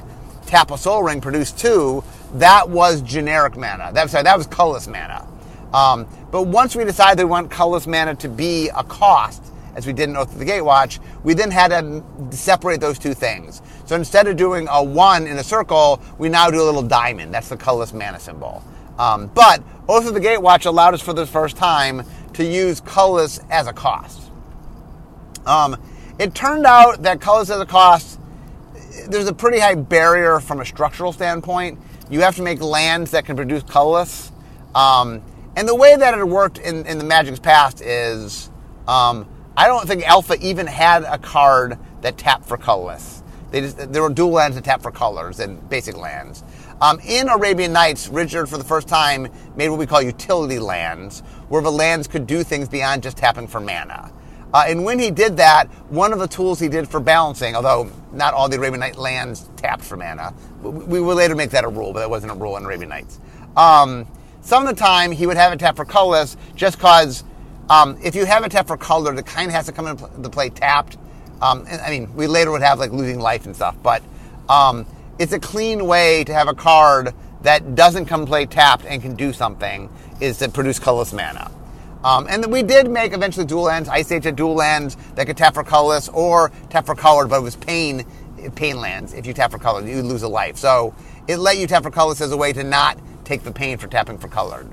tap 0.47 0.71
a 0.71 0.79
Sol 0.79 1.03
Ring, 1.03 1.21
produce 1.21 1.53
two, 1.53 2.03
that 2.35 2.69
was 2.69 3.03
generic 3.03 3.57
mana. 3.57 3.91
That, 3.93 4.11
sorry, 4.11 4.25
that 4.25 4.37
was 4.37 4.47
colorless 4.47 4.87
mana. 4.87 5.27
Um, 5.73 6.07
but 6.31 6.45
once 6.45 6.75
we 6.75 6.85
decided 6.85 7.19
we 7.19 7.29
want 7.29 7.51
colorless 7.51 7.87
mana 7.87 8.15
to 8.17 8.29
be 8.29 8.71
a 8.75 8.83
cost, 8.85 9.43
as 9.75 9.87
we 9.87 9.93
did 9.93 10.09
in 10.09 10.17
Oath 10.17 10.33
of 10.33 10.39
the 10.39 10.45
Gatewatch, 10.45 10.99
we 11.23 11.35
then 11.35 11.51
had 11.51 11.69
to 11.69 12.03
separate 12.37 12.81
those 12.81 12.99
two 12.99 13.15
things. 13.15 13.63
So 13.89 13.97
instead 13.97 14.29
of 14.29 14.37
doing 14.37 14.69
a 14.71 14.85
one 14.85 15.27
in 15.27 15.39
a 15.39 15.43
circle, 15.43 16.03
we 16.19 16.29
now 16.29 16.51
do 16.51 16.61
a 16.61 16.63
little 16.63 16.83
diamond. 16.83 17.33
That's 17.33 17.49
the 17.49 17.57
colorless 17.57 17.95
mana 17.95 18.21
symbol. 18.21 18.63
Um, 18.99 19.29
but 19.29 19.63
Oath 19.89 20.07
of 20.07 20.13
the 20.13 20.21
Gatewatch 20.21 20.67
allowed 20.67 20.93
us 20.93 21.01
for 21.01 21.15
the 21.15 21.25
first 21.25 21.57
time 21.57 22.05
to 22.35 22.45
use 22.45 22.83
colorless 22.83 23.41
as 23.49 23.67
a 23.67 23.73
cost. 23.73 24.31
Um, 25.47 25.81
it 26.19 26.35
turned 26.35 26.67
out 26.67 27.03
that 27.05 27.23
colorless 27.23 27.49
as 27.49 27.63
a 27.63 27.65
cost, 27.65 28.21
there's 29.09 29.27
a 29.27 29.33
pretty 29.33 29.59
high 29.59 29.75
barrier 29.77 30.39
from 30.41 30.61
a 30.61 30.67
structural 30.67 31.11
standpoint. 31.11 31.79
You 32.11 32.21
have 32.21 32.37
to 32.37 32.43
make 32.43 32.61
lands 32.61 33.13
that 33.13 33.25
can 33.25 33.37
produce 33.37 33.63
colorless. 33.63 34.33
Um, 34.75 35.23
and 35.57 35.67
the 35.67 35.75
way 35.75 35.97
that 35.97 36.13
it 36.13 36.29
worked 36.29 36.59
in, 36.59 36.85
in 36.85 36.99
the 36.99 37.05
Magic's 37.05 37.41
past 37.41 37.81
is 37.81 38.51
um, 38.87 39.27
I 39.57 39.67
don't 39.67 39.89
think 39.89 40.07
Alpha 40.07 40.37
even 40.43 40.67
had 40.67 41.05
a 41.05 41.17
card 41.17 41.79
that 42.03 42.19
tapped 42.19 42.45
for 42.45 42.59
colorless. 42.59 43.18
They 43.51 43.63
just, 43.63 43.93
there 43.93 44.03
were 44.03 44.11
dual 44.11 44.31
lands 44.31 44.57
that 44.57 44.65
tap 44.65 44.83
for 44.83 44.91
colors 44.91 45.41
and 45.41 45.67
basic 45.69 45.97
lands. 45.97 46.45
Um, 46.81 47.01
in 47.01 47.29
Arabian 47.29 47.73
Nights, 47.73 48.09
Richard, 48.09 48.49
for 48.49 48.59
the 48.59 48.65
first 48.65 48.89
time, 48.89 49.29
made 49.57 49.69
what 49.69 49.79
we 49.79 49.87
call 49.87 50.03
utility 50.03 50.59
lands, 50.59 51.21
where 51.49 51.63
the 51.63 51.73
lands 51.73 52.07
could 52.07 52.27
do 52.27 52.45
things 52.45 52.69
beyond 52.69 53.03
just 53.03 53.17
tapping 53.17 53.49
for 53.49 53.61
mana. 53.61 54.13
Uh, 54.53 54.65
and 54.67 54.85
when 54.85 54.99
he 54.99 55.11
did 55.11 55.37
that, 55.37 55.69
one 55.91 56.13
of 56.13 56.19
the 56.19 56.29
tools 56.29 56.59
he 56.59 56.69
did 56.69 56.89
for 56.89 57.01
balancing, 57.01 57.55
although 57.55 57.91
not 58.13 58.33
all 58.33 58.49
the 58.49 58.57
Arabian 58.57 58.81
Night 58.81 58.97
lands 58.97 59.49
tapped 59.57 59.83
for 59.83 59.97
mana, 59.97 60.33
we 60.63 61.01
will 61.01 61.17
later 61.17 61.35
make 61.35 61.51
that 61.51 61.65
a 61.65 61.69
rule, 61.69 61.93
but 61.93 62.03
it 62.03 62.09
wasn't 62.09 62.33
a 62.33 62.35
rule 62.35 62.57
in 62.57 62.65
Arabian 62.65 62.89
Nights. 62.89 63.21
Um, 63.57 64.07
some 64.41 64.67
of 64.67 64.75
the 64.75 64.81
time, 64.81 65.11
he 65.11 65.27
would 65.27 65.37
have 65.37 65.53
it 65.53 65.59
tap 65.59 65.77
for 65.77 65.85
colorless 65.85 66.37
just 66.55 66.79
because 66.79 67.25
um, 67.69 67.99
if 68.03 68.15
you 68.15 68.25
have 68.25 68.45
a 68.45 68.49
tap 68.49 68.67
for 68.67 68.79
color, 68.79 69.15
the 69.15 69.23
kind 69.23 69.51
has 69.51 69.67
to 69.67 69.73
come 69.73 69.87
into 69.87 70.09
the 70.19 70.31
play 70.31 70.49
tapped. 70.49 70.97
Um, 71.41 71.67
I 71.71 71.91
mean, 71.91 72.15
we 72.15 72.27
later 72.27 72.51
would 72.51 72.63
have 72.63 72.79
like 72.79 72.93
losing 72.93 73.21
life 73.21 73.47
and 73.47 73.55
stuff, 73.55 73.77
but 73.83 74.03
um, 74.49 74.87
it's 75.19 75.33
a 75.33 75.39
clean 75.39 75.87
way 75.87 76.25
to 76.25 76.35
have 76.35 76.49
a 76.49 76.55
card 76.55 77.15
that 77.43 77.75
doesn't 77.75 78.07
come 78.07 78.27
play 78.27 78.47
tapped 78.47 78.85
and 78.85 79.01
can 79.01 79.15
do 79.15 79.33
something 79.33 79.89
is 80.21 80.39
to 80.39 80.49
produce 80.49 80.79
colorless 80.79 81.13
mana. 81.13 81.51
Um, 82.03 82.27
and 82.29 82.47
we 82.53 82.63
did 82.63 82.89
make 82.91 83.13
eventually 83.13 83.47
dual 83.47 83.65
lands. 83.65 83.89
Ice 83.89 84.11
Age 84.13 84.25
had 84.25 84.37
dual 84.37 84.55
lands 84.55 84.97
that 85.15 85.27
could 85.27 85.37
tap 85.37 85.55
for 85.55 85.65
colorless 85.65 86.09
or 86.09 86.51
tap 86.71 86.87
for 86.87 86.95
colored, 86.95 87.29
but 87.29 87.39
it 87.39 87.43
was 87.43 87.57
pain 87.57 88.05
pain 88.55 88.81
lands. 88.81 89.15
If 89.15 89.27
you 89.27 89.35
tap 89.35 89.51
for 89.51 89.59
colored, 89.59 89.89
you 89.89 90.01
lose 90.03 90.23
a 90.23 90.29
life. 90.29 90.57
So 90.57 90.95
it 91.27 91.39
let 91.39 91.59
you 91.59 91.67
tap 91.67 91.83
for 91.83 91.91
colorless 91.91 92.21
as 92.21 92.31
a 92.31 92.37
way 92.37 92.53
to 92.53 92.63
not 92.63 92.99
take 93.25 93.43
the 93.43 93.51
pain 93.51 93.79
for 93.79 93.89
tapping 93.89 94.19
for 94.19 94.29
colored. 94.29 94.69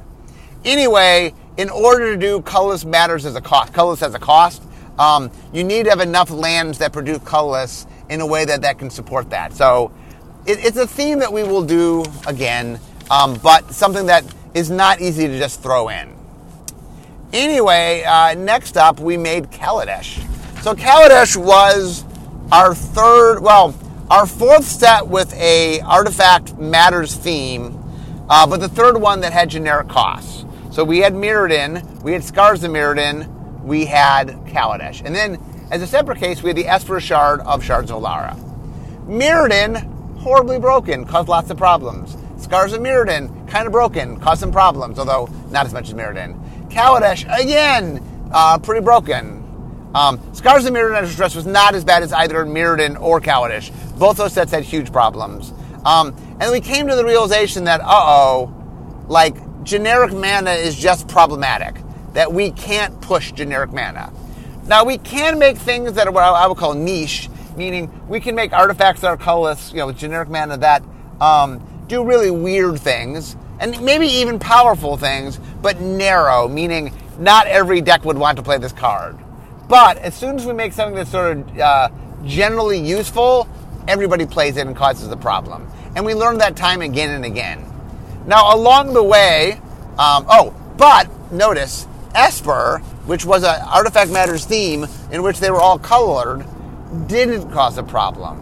Anyway, 0.64 1.34
in 1.58 1.70
order 1.70 2.14
to 2.14 2.18
do 2.18 2.42
colorless 2.42 2.86
matters 2.86 3.26
as 3.26 3.36
a 3.36 3.42
cost, 3.42 3.74
colorless 3.74 4.04
as 4.04 4.14
a 4.14 4.20
cost, 4.20 4.64
um, 4.98 5.32
you 5.54 5.64
need 5.64 5.84
to 5.84 5.90
have 5.90 6.00
enough 6.00 6.30
lands 6.30 6.78
that 6.80 6.94
produce 6.94 7.20
colorless 7.20 7.86
in 8.10 8.22
a 8.22 8.26
way 8.26 8.46
that 8.46 8.62
that 8.62 8.80
can 8.80 8.90
support 8.90 9.30
that. 9.32 9.54
So 9.54 9.92
it, 10.46 10.64
it's 10.64 10.78
a 10.78 10.88
theme 10.88 11.20
that 11.20 11.32
we 11.32 11.44
will 11.44 11.64
do 11.64 12.06
again, 12.28 12.80
um, 13.10 13.40
but 13.44 13.72
something 13.72 14.06
that 14.08 14.24
is 14.54 14.70
not 14.70 15.02
easy 15.02 15.28
to 15.28 15.38
just 15.38 15.62
throw 15.62 15.90
in. 15.90 16.16
Anyway, 17.34 18.04
uh, 18.04 18.34
next 18.36 18.78
up, 18.78 19.00
we 19.00 19.18
made 19.18 19.52
Kaladesh. 19.52 20.24
So 20.62 20.74
Kaladesh 20.74 21.36
was 21.36 22.06
our 22.52 22.74
third, 22.74 23.40
well, 23.40 23.76
our 24.10 24.26
fourth 24.26 24.64
set 24.64 25.08
with 25.08 25.34
a 25.34 25.82
artifact 25.82 26.58
matters 26.58 27.16
theme, 27.16 27.82
uh, 28.30 28.48
but 28.48 28.60
the 28.60 28.70
third 28.70 29.02
one 29.02 29.22
that 29.22 29.34
had 29.34 29.50
generic 29.50 29.90
costs. 29.90 30.46
So 30.72 30.84
we 30.84 31.00
had 31.00 31.14
Mirrodin, 31.14 32.02
we 32.04 32.14
had 32.14 32.24
Scars 32.24 32.64
of 32.64 32.72
Mirrodin, 32.72 33.28
we 33.64 33.86
had 33.86 34.45
Kaladesh. 34.56 35.04
And 35.06 35.14
then, 35.14 35.40
as 35.72 35.82
a 35.82 35.88
separate 35.88 36.20
case, 36.20 36.42
we 36.42 36.50
had 36.50 36.58
the 36.58 36.68
Esper 36.68 37.00
Shard 37.00 37.42
of 37.42 37.64
Shards 37.64 37.92
of. 37.92 38.00
Mirrodin, 39.08 40.18
horribly 40.18 40.60
broken, 40.60 41.06
caused 41.06 41.28
lots 41.28 41.50
of 41.50 41.58
problems. 41.58 42.18
Scars 42.38 42.74
of 42.74 42.82
Mirrodin, 42.82 43.48
kind 43.48 43.68
of 43.68 43.72
broken, 43.72 44.20
caused 44.20 44.40
some 44.40 44.52
problems, 44.52 44.98
although 45.00 45.28
not 45.50 45.66
as 45.66 45.74
much 45.74 45.90
as 45.90 45.94
Mirrodin. 45.94 46.40
Kaladesh, 46.70 47.24
again, 47.42 48.02
uh, 48.32 48.58
pretty 48.58 48.84
broken. 48.84 49.44
Um, 49.94 50.20
Scars 50.34 50.66
of 50.66 50.74
Mirrodin 50.74 51.08
Stress 51.08 51.36
was 51.36 51.46
not 51.46 51.76
as 51.76 51.86
bad 51.86 52.04
as 52.04 52.12
either 52.12 52.46
Mirrodin 52.46 53.00
or 53.00 53.22
Kaladesh. 53.22 53.72
Both 53.98 54.18
those 54.18 54.34
sets 54.34 54.52
had 54.52 54.64
huge 54.64 54.92
problems. 54.92 55.54
Um, 55.86 56.16
and 56.40 56.52
we 56.52 56.60
came 56.60 56.88
to 56.88 56.96
the 56.96 57.06
realization 57.06 57.66
that, 57.66 57.82
uh 57.82 57.86
oh, 57.88 58.54
like, 59.08 59.36
generic 59.64 60.12
mana 60.14 60.52
is 60.52 60.76
just 60.76 61.08
problematic. 61.08 61.76
That 62.14 62.34
we 62.34 62.52
can't 62.52 63.00
push 63.02 63.32
generic 63.32 63.72
mana. 63.72 64.12
Now, 64.68 64.84
we 64.84 64.98
can 64.98 65.38
make 65.38 65.58
things 65.58 65.94
that 65.94 66.08
are 66.08 66.12
what 66.12 66.24
I 66.24 66.48
would 66.48 66.58
call 66.58 66.74
niche, 66.74 67.30
meaning 67.56 67.92
we 68.08 68.20
can 68.20 68.34
make 68.34 68.52
artifacts 68.52 69.02
that 69.02 69.08
are 69.08 69.18
colorless, 69.18 69.72
you 69.72 69.78
know, 69.78 69.92
generic 69.92 70.30
mana 70.30 70.58
that 70.58 70.84
um, 71.22 71.62
do 71.88 72.04
really 72.04 72.32
weird 72.32 72.80
things 72.80 73.36
and 73.60 73.80
maybe 73.82 74.08
even 74.08 74.40
powerful 74.40 74.98
things, 74.98 75.40
but 75.62 75.80
narrow, 75.80 76.48
meaning 76.48 76.94
not 77.20 77.48
every 77.48 77.80
deck 77.80 78.04
would 78.04 78.18
want 78.18 78.38
to 78.38 78.44
play 78.44 78.58
this 78.58 78.74
card. 78.74 79.18
But 79.70 79.98
as 80.00 80.14
soon 80.16 80.36
as 80.36 80.46
we 80.46 80.54
make 80.54 80.74
something 80.74 80.96
that's 80.96 81.12
sort 81.12 81.38
of 81.38 81.60
uh, 81.60 81.90
generally 82.26 82.80
useful, 82.80 83.48
everybody 83.88 84.26
plays 84.26 84.58
it 84.58 84.68
and 84.68 84.76
causes 84.76 85.10
a 85.10 85.18
problem. 85.18 85.68
And 85.96 86.06
we 86.06 86.14
learn 86.14 86.40
that 86.40 86.56
time 86.56 86.82
again 86.82 87.12
and 87.12 87.24
again. 87.24 87.66
Now, 88.26 88.54
along 88.56 88.94
the 88.94 89.04
way, 89.04 89.54
um, 89.98 90.26
oh, 90.28 90.54
but 90.78 91.10
notice 91.32 91.88
Esper, 92.14 92.82
which 93.06 93.26
was 93.26 93.44
an 93.44 93.62
Artifact 93.62 94.12
Matters 94.12 94.46
theme 94.46 94.88
in 95.12 95.24
which 95.24 95.40
they 95.40 95.52
were 95.52 95.62
all 95.62 95.80
colored, 95.80 96.46
didn't 97.08 97.52
cause 97.52 97.78
a 97.78 97.84
problem. 97.84 98.42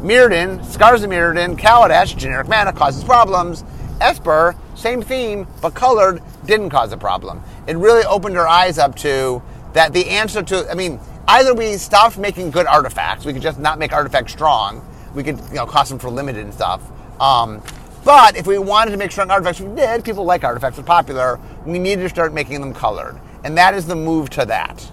Mirrodin, 0.00 0.64
Scars 0.64 1.02
of 1.02 1.10
Mirrodin, 1.10 1.58
Kaladesh, 1.58 2.16
generic 2.16 2.48
mana 2.48 2.72
causes 2.72 3.02
problems. 3.02 3.64
Esper, 4.00 4.54
same 4.76 5.02
theme, 5.02 5.46
but 5.60 5.74
colored, 5.74 6.22
didn't 6.46 6.70
cause 6.70 6.92
a 6.92 6.96
problem. 6.96 7.42
It 7.66 7.76
really 7.76 8.04
opened 8.04 8.38
our 8.38 8.46
eyes 8.46 8.78
up 8.78 8.94
to 8.96 9.42
that 9.72 9.92
the 9.92 10.08
answer 10.08 10.42
to, 10.42 10.70
I 10.70 10.74
mean, 10.74 11.00
either 11.26 11.52
we 11.52 11.76
stopped 11.76 12.16
making 12.16 12.52
good 12.52 12.66
artifacts, 12.66 13.24
we 13.24 13.32
could 13.32 13.42
just 13.42 13.58
not 13.58 13.78
make 13.78 13.92
artifacts 13.92 14.32
strong, 14.32 14.86
we 15.14 15.24
could, 15.24 15.38
you 15.48 15.54
know, 15.54 15.66
cost 15.66 15.90
them 15.90 15.98
for 15.98 16.10
limited 16.10 16.44
and 16.44 16.54
stuff. 16.54 16.80
Um, 17.20 17.60
but 18.04 18.36
if 18.36 18.46
we 18.46 18.58
wanted 18.58 18.92
to 18.92 18.96
make 18.96 19.10
strong 19.10 19.30
artifacts, 19.30 19.60
we 19.60 19.74
did. 19.74 20.04
People 20.04 20.24
like 20.24 20.44
artifacts, 20.44 20.76
they're 20.76 20.84
popular. 20.84 21.40
We 21.66 21.78
needed 21.78 22.02
to 22.02 22.08
start 22.08 22.32
making 22.32 22.60
them 22.60 22.72
colored. 22.72 23.20
And 23.44 23.56
that 23.56 23.74
is 23.74 23.86
the 23.86 23.96
move 23.96 24.30
to 24.30 24.44
that. 24.46 24.90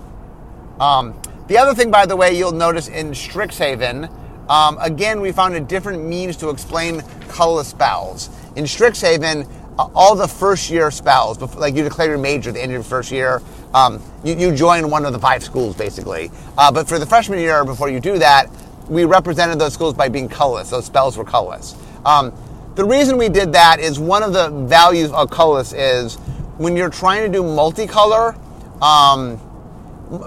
Um, 0.80 1.20
the 1.48 1.58
other 1.58 1.74
thing, 1.74 1.92
by 1.92 2.06
the 2.06 2.16
way, 2.16 2.38
you'll 2.38 2.52
notice 2.52 2.88
in 2.88 3.12
Strixhaven, 3.12 4.10
um, 4.50 4.78
again, 4.80 5.22
we 5.22 5.32
found 5.32 5.56
a 5.56 5.60
different 5.60 6.04
means 6.04 6.38
to 6.38 6.50
explain 6.50 7.02
colorless 7.28 7.70
spells. 7.70 8.30
In 8.56 8.66
Strixhaven, 8.66 9.48
uh, 9.78 9.90
all 9.94 10.16
the 10.16 10.28
first 10.28 10.70
year 10.70 10.90
spells, 10.92 11.42
like 11.56 11.76
you 11.76 11.84
declare 11.84 12.10
your 12.10 12.18
major 12.18 12.50
at 12.50 12.56
the 12.56 12.62
end 12.62 12.72
of 12.72 12.74
your 12.74 12.84
first 12.84 13.12
year, 13.12 13.42
um, 13.74 14.02
you, 14.24 14.36
you, 14.36 14.56
join 14.56 14.90
one 14.90 15.06
of 15.06 15.12
the 15.12 15.20
five 15.20 15.44
schools 15.44 15.76
basically. 15.76 16.32
Uh, 16.58 16.72
but 16.72 16.88
for 16.88 16.98
the 16.98 17.06
freshman 17.06 17.40
year, 17.40 17.66
before 17.66 17.90
you 17.90 18.00
do 18.00 18.18
that, 18.18 18.50
we 18.88 19.04
represented 19.04 19.60
those 19.60 19.74
schools 19.74 19.94
by 19.94 20.08
being 20.08 20.30
colorless. 20.30 20.70
Those 20.70 20.86
spells 20.86 21.18
were 21.18 21.26
colorless. 21.26 21.76
Um, 22.06 22.32
the 22.76 22.86
reason 22.86 23.18
we 23.18 23.30
did 23.30 23.52
that 23.54 23.80
is 23.80 24.00
one 24.00 24.24
of 24.24 24.32
the 24.32 24.50
values 24.50 25.12
of 25.12 25.30
colorless 25.30 25.74
is 25.74 26.18
when 26.58 26.76
you're 26.76 26.90
trying 26.90 27.30
to 27.30 27.38
do 27.38 27.44
multicolor. 27.44 28.36
Um, 28.82 29.40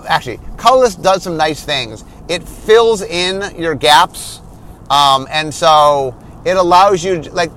actually, 0.09 0.41
colorless 0.57 0.95
does 0.95 1.23
some 1.23 1.37
nice 1.37 1.65
things. 1.65 2.05
It 2.29 2.43
fills 2.43 3.03
in 3.03 3.59
your 3.61 3.75
gaps, 3.75 4.41
um, 4.91 5.27
and 5.31 5.53
so 5.53 6.17
it 6.45 6.57
allows 6.57 7.05
you 7.05 7.23
like 7.23 7.51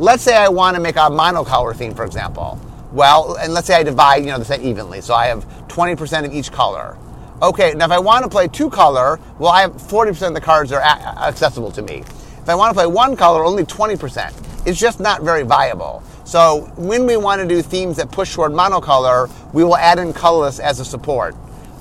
Let's 0.00 0.22
say 0.22 0.34
I 0.34 0.48
want 0.48 0.76
to 0.76 0.80
make 0.80 0.96
a 0.96 1.10
monocolor 1.10 1.76
theme, 1.76 1.94
for 1.94 2.06
example. 2.06 2.58
Well, 2.90 3.36
and 3.36 3.52
let's 3.52 3.66
say 3.66 3.74
I 3.74 3.82
divide, 3.82 4.24
you 4.24 4.28
know, 4.28 4.38
the 4.38 4.46
set 4.46 4.62
evenly. 4.62 5.02
So 5.02 5.12
I 5.12 5.26
have 5.26 5.46
20% 5.68 6.24
of 6.24 6.32
each 6.32 6.50
color. 6.50 6.96
Okay, 7.42 7.74
now 7.74 7.84
if 7.84 7.90
I 7.90 7.98
want 7.98 8.24
to 8.24 8.30
play 8.30 8.48
two 8.48 8.70
color, 8.70 9.20
well, 9.38 9.50
I 9.52 9.60
have 9.60 9.72
40% 9.72 10.28
of 10.28 10.32
the 10.32 10.40
cards 10.40 10.72
are 10.72 10.80
accessible 10.80 11.70
to 11.72 11.82
me. 11.82 11.96
If 11.96 12.48
I 12.48 12.54
want 12.54 12.70
to 12.70 12.74
play 12.74 12.86
one 12.86 13.14
color, 13.14 13.44
only 13.44 13.64
20%. 13.64 14.66
It's 14.66 14.80
just 14.80 15.00
not 15.00 15.20
very 15.20 15.42
viable. 15.42 16.02
So 16.30 16.70
when 16.76 17.06
we 17.06 17.16
want 17.16 17.42
to 17.42 17.48
do 17.48 17.60
themes 17.60 17.96
that 17.96 18.12
push 18.12 18.32
toward 18.32 18.52
monocolor, 18.52 19.28
we 19.52 19.64
will 19.64 19.76
add 19.76 19.98
in 19.98 20.12
colorless 20.12 20.60
as 20.60 20.78
a 20.78 20.84
support. 20.84 21.34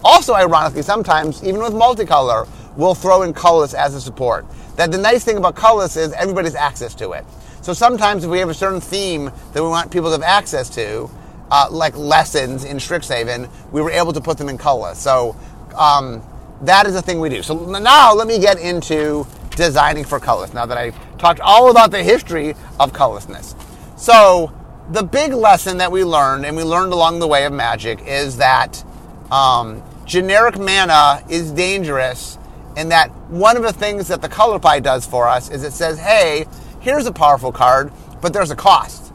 Also, 0.04 0.34
ironically, 0.34 0.82
sometimes, 0.82 1.44
even 1.44 1.62
with 1.62 1.72
multicolor, 1.72 2.50
we'll 2.76 2.96
throw 2.96 3.22
in 3.22 3.32
colorless 3.32 3.76
as 3.76 3.94
a 3.94 4.02
support. 4.02 4.48
That 4.76 4.92
the 4.92 4.98
nice 4.98 5.24
thing 5.24 5.38
about 5.38 5.54
colorless 5.54 5.96
is 5.98 6.14
everybody's 6.14 6.56
access 6.56 6.96
to 6.96 7.12
it. 7.12 7.26
So 7.62 7.74
sometimes 7.74 8.24
if 8.24 8.32
we 8.32 8.40
have 8.40 8.50
a 8.50 8.56
certain 8.56 8.82
theme 8.82 9.26
that 9.54 9.62
we 9.62 9.70
want 9.70 9.92
people 9.92 10.10
to 10.10 10.14
have 10.14 10.24
access 10.24 10.68
to, 10.72 11.12
uh, 11.52 11.68
like 11.70 11.96
lessons 11.96 12.64
in 12.64 12.78
Strixhaven, 12.78 13.52
we 13.72 13.84
were 13.84 13.92
able 13.92 14.14
to 14.14 14.22
put 14.22 14.40
them 14.40 14.50
in 14.50 14.58
color. 14.58 14.96
So 14.96 15.36
um, 15.78 16.24
that 16.62 16.88
is 16.88 16.96
a 16.96 17.04
thing 17.04 17.20
we 17.20 17.30
do. 17.30 17.44
So 17.44 17.54
now 17.78 18.16
let 18.16 18.28
me 18.28 18.40
get 18.40 18.58
into 18.58 19.28
designing 19.52 20.06
for 20.06 20.20
colorless. 20.20 20.56
Now 20.56 20.66
that 20.66 20.80
I 20.80 20.90
talked 21.20 21.40
all 21.40 21.70
about 21.70 21.92
the 21.92 22.02
history 22.02 22.56
of 22.80 22.94
colorlessness. 22.94 23.54
So 24.00 24.54
the 24.92 25.04
big 25.04 25.34
lesson 25.34 25.80
that 25.80 25.92
we 25.92 26.06
learned, 26.06 26.46
and 26.46 26.56
we 26.56 26.64
learned 26.64 26.94
along 26.94 27.20
the 27.20 27.28
way 27.28 27.44
of 27.44 27.52
magic, 27.52 28.00
is 28.08 28.38
that 28.38 28.82
um, 29.30 29.84
generic 30.06 30.58
mana 30.58 31.22
is 31.28 31.52
dangerous 31.52 32.38
in 32.78 32.88
that 32.90 33.12
one 33.28 33.58
of 33.58 33.64
the 33.64 33.74
things 33.74 34.08
that 34.08 34.22
the 34.22 34.30
color 34.30 34.58
pie 34.58 34.80
does 34.80 35.06
for 35.06 35.28
us 35.28 35.50
is 35.52 35.66
it 35.66 35.74
says, 35.74 36.00
hey, 36.00 36.46
here's 36.80 37.08
a 37.08 37.12
powerful 37.12 37.52
card, 37.52 37.92
but 38.22 38.32
there's 38.32 38.52
a 38.52 38.56
cost. 38.56 39.12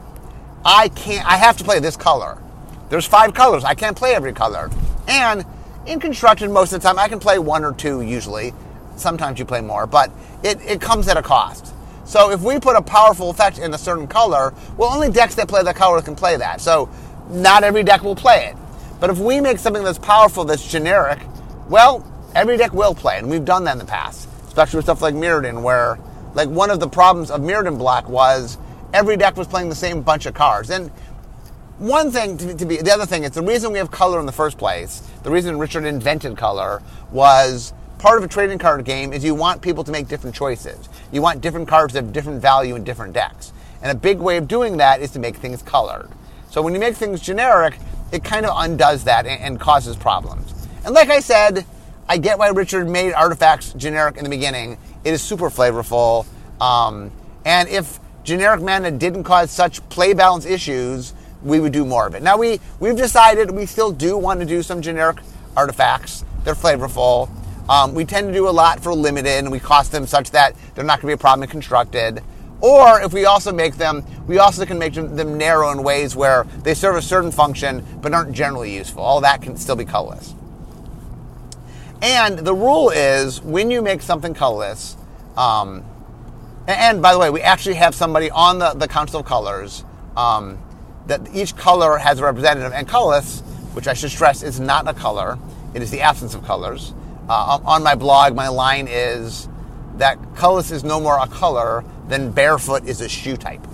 I 0.66 0.90
can't, 0.90 1.26
I 1.26 1.38
have 1.38 1.56
to 1.56 1.64
play 1.64 1.80
this 1.80 1.96
color. 1.96 2.36
There's 2.90 3.06
five 3.06 3.32
colors. 3.32 3.64
I 3.64 3.74
can't 3.74 3.96
play 3.96 4.14
every 4.14 4.34
color. 4.34 4.68
And 5.08 5.46
in 5.86 5.98
construction, 5.98 6.52
most 6.52 6.74
of 6.74 6.82
the 6.82 6.86
time, 6.86 6.98
I 6.98 7.08
can 7.08 7.20
play 7.20 7.38
one 7.38 7.64
or 7.64 7.72
two 7.72 8.02
usually. 8.02 8.52
Sometimes 8.96 9.38
you 9.38 9.46
play 9.46 9.62
more, 9.62 9.86
but 9.86 10.10
it, 10.42 10.60
it 10.60 10.82
comes 10.82 11.08
at 11.08 11.16
a 11.16 11.22
cost. 11.22 11.74
So 12.04 12.30
if 12.30 12.40
we 12.40 12.58
put 12.58 12.76
a 12.76 12.82
powerful 12.82 13.30
effect 13.30 13.58
in 13.58 13.72
a 13.74 13.78
certain 13.78 14.06
color, 14.06 14.52
well, 14.76 14.90
only 14.90 15.10
decks 15.10 15.34
that 15.36 15.48
play 15.48 15.62
that 15.62 15.76
color 15.76 16.02
can 16.02 16.14
play 16.14 16.36
that. 16.36 16.60
So 16.60 16.88
not 17.30 17.64
every 17.64 17.82
deck 17.82 18.02
will 18.02 18.16
play 18.16 18.46
it. 18.46 18.56
But 19.00 19.10
if 19.10 19.18
we 19.18 19.40
make 19.40 19.58
something 19.58 19.82
that's 19.82 19.98
powerful, 19.98 20.44
that's 20.44 20.66
generic, 20.66 21.20
well, 21.68 22.06
every 22.34 22.56
deck 22.56 22.72
will 22.72 22.94
play, 22.94 23.18
and 23.18 23.28
we've 23.28 23.44
done 23.44 23.64
that 23.64 23.72
in 23.72 23.78
the 23.78 23.84
past, 23.84 24.28
especially 24.46 24.78
with 24.78 24.86
stuff 24.86 25.02
like 25.02 25.14
Mirrodin, 25.14 25.62
where 25.62 25.98
like 26.34 26.48
one 26.48 26.70
of 26.70 26.80
the 26.80 26.88
problems 26.88 27.30
of 27.30 27.40
Mirrodin 27.40 27.78
Black 27.78 28.08
was 28.08 28.58
every 28.92 29.16
deck 29.16 29.36
was 29.36 29.46
playing 29.46 29.68
the 29.68 29.74
same 29.74 30.02
bunch 30.02 30.26
of 30.26 30.34
cards. 30.34 30.70
And 30.70 30.90
one 31.78 32.10
thing 32.10 32.36
to, 32.38 32.54
to 32.54 32.66
be, 32.66 32.76
the 32.76 32.92
other 32.92 33.06
thing 33.06 33.24
is 33.24 33.32
the 33.32 33.42
reason 33.42 33.72
we 33.72 33.78
have 33.78 33.90
color 33.90 34.20
in 34.20 34.26
the 34.26 34.32
first 34.32 34.58
place, 34.58 35.02
the 35.22 35.30
reason 35.30 35.58
Richard 35.58 35.84
invented 35.84 36.36
color 36.36 36.82
was 37.10 37.72
part 38.04 38.18
of 38.18 38.24
a 38.24 38.28
trading 38.28 38.58
card 38.58 38.84
game 38.84 39.14
is 39.14 39.24
you 39.24 39.34
want 39.34 39.62
people 39.62 39.82
to 39.82 39.90
make 39.90 40.08
different 40.08 40.36
choices. 40.36 40.90
You 41.10 41.22
want 41.22 41.40
different 41.40 41.66
cards 41.66 41.94
that 41.94 42.04
have 42.04 42.12
different 42.12 42.42
value 42.42 42.74
in 42.74 42.84
different 42.84 43.14
decks. 43.14 43.50
And 43.80 43.90
a 43.90 43.98
big 43.98 44.18
way 44.18 44.36
of 44.36 44.46
doing 44.46 44.76
that 44.76 45.00
is 45.00 45.10
to 45.12 45.18
make 45.18 45.36
things 45.36 45.62
colored. 45.62 46.10
So 46.50 46.60
when 46.60 46.74
you 46.74 46.80
make 46.80 46.96
things 46.96 47.18
generic, 47.22 47.78
it 48.12 48.22
kind 48.22 48.44
of 48.44 48.52
undoes 48.58 49.04
that 49.04 49.24
and, 49.24 49.40
and 49.40 49.58
causes 49.58 49.96
problems. 49.96 50.52
And 50.84 50.94
like 50.94 51.08
I 51.08 51.20
said, 51.20 51.64
I 52.06 52.18
get 52.18 52.38
why 52.38 52.48
Richard 52.48 52.90
made 52.90 53.14
artifacts 53.14 53.72
generic 53.72 54.18
in 54.18 54.24
the 54.24 54.28
beginning. 54.28 54.76
It 55.02 55.14
is 55.14 55.22
super 55.22 55.48
flavorful. 55.48 56.26
Um, 56.60 57.10
and 57.46 57.70
if 57.70 57.98
generic 58.22 58.60
mana 58.60 58.90
didn't 58.90 59.24
cause 59.24 59.50
such 59.50 59.80
play 59.88 60.12
balance 60.12 60.44
issues, 60.44 61.14
we 61.42 61.58
would 61.58 61.72
do 61.72 61.86
more 61.86 62.06
of 62.06 62.14
it. 62.14 62.22
Now 62.22 62.36
we 62.36 62.60
we've 62.80 62.98
decided 62.98 63.50
we 63.50 63.64
still 63.64 63.92
do 63.92 64.18
want 64.18 64.40
to 64.40 64.46
do 64.46 64.62
some 64.62 64.82
generic 64.82 65.20
artifacts. 65.56 66.22
They're 66.44 66.54
flavorful. 66.54 67.30
Um, 67.68 67.94
we 67.94 68.04
tend 68.04 68.28
to 68.28 68.32
do 68.32 68.48
a 68.48 68.50
lot 68.50 68.80
for 68.80 68.94
limited, 68.94 69.38
and 69.38 69.50
we 69.50 69.58
cost 69.58 69.90
them 69.92 70.06
such 70.06 70.30
that 70.32 70.54
they're 70.74 70.84
not 70.84 71.00
going 71.00 71.12
to 71.12 71.16
be 71.16 71.20
a 71.20 71.20
problem 71.20 71.44
in 71.44 71.48
constructed. 71.48 72.22
Or 72.60 73.00
if 73.00 73.12
we 73.12 73.24
also 73.24 73.52
make 73.52 73.76
them, 73.76 74.04
we 74.26 74.38
also 74.38 74.64
can 74.64 74.78
make 74.78 74.94
them, 74.94 75.38
narrow 75.38 75.70
in 75.70 75.82
ways 75.82 76.14
where 76.16 76.44
they 76.62 76.74
serve 76.74 76.96
a 76.96 77.02
certain 77.02 77.30
function 77.30 77.84
but 78.00 78.12
aren't 78.12 78.32
generally 78.32 78.74
useful. 78.74 79.02
All 79.02 79.20
that 79.22 79.42
can 79.42 79.56
still 79.56 79.76
be 79.76 79.84
colorless. 79.84 80.34
And 82.00 82.38
the 82.38 82.54
rule 82.54 82.90
is 82.90 83.40
when 83.42 83.70
you 83.70 83.82
make 83.82 84.02
something 84.02 84.34
colorless, 84.34 84.96
um, 85.36 85.84
and, 86.66 87.02
by 87.02 87.12
the 87.12 87.18
way, 87.18 87.28
we 87.28 87.42
actually 87.42 87.74
have 87.74 87.94
somebody 87.94 88.30
on 88.30 88.58
the, 88.58 88.72
the 88.72 88.88
Council 88.88 89.20
of 89.20 89.26
Colors 89.26 89.84
um, 90.16 90.58
that 91.06 91.34
each 91.34 91.56
color 91.56 91.98
has 91.98 92.18
a 92.18 92.24
representative. 92.24 92.72
And 92.72 92.88
colorless, 92.88 93.40
which 93.74 93.86
I 93.86 93.94
should 93.94 94.10
stress, 94.10 94.42
is 94.42 94.60
not 94.60 94.88
a 94.88 94.94
color, 94.94 95.38
it 95.74 95.82
is 95.82 95.90
the 95.90 96.00
absence 96.00 96.34
of 96.34 96.44
colors. 96.44 96.94
Uh, 97.28 97.58
on 97.64 97.82
my 97.82 97.94
blog, 97.94 98.34
my 98.34 98.48
line 98.48 98.86
is 98.88 99.48
that 99.96 100.18
colorless 100.34 100.70
is 100.70 100.84
no 100.84 101.00
more 101.00 101.18
a 101.18 101.26
color 101.26 101.84
than 102.08 102.30
barefoot 102.30 102.84
is 102.86 103.00
a 103.00 103.08
shoe 103.08 103.36
type. 103.36 103.66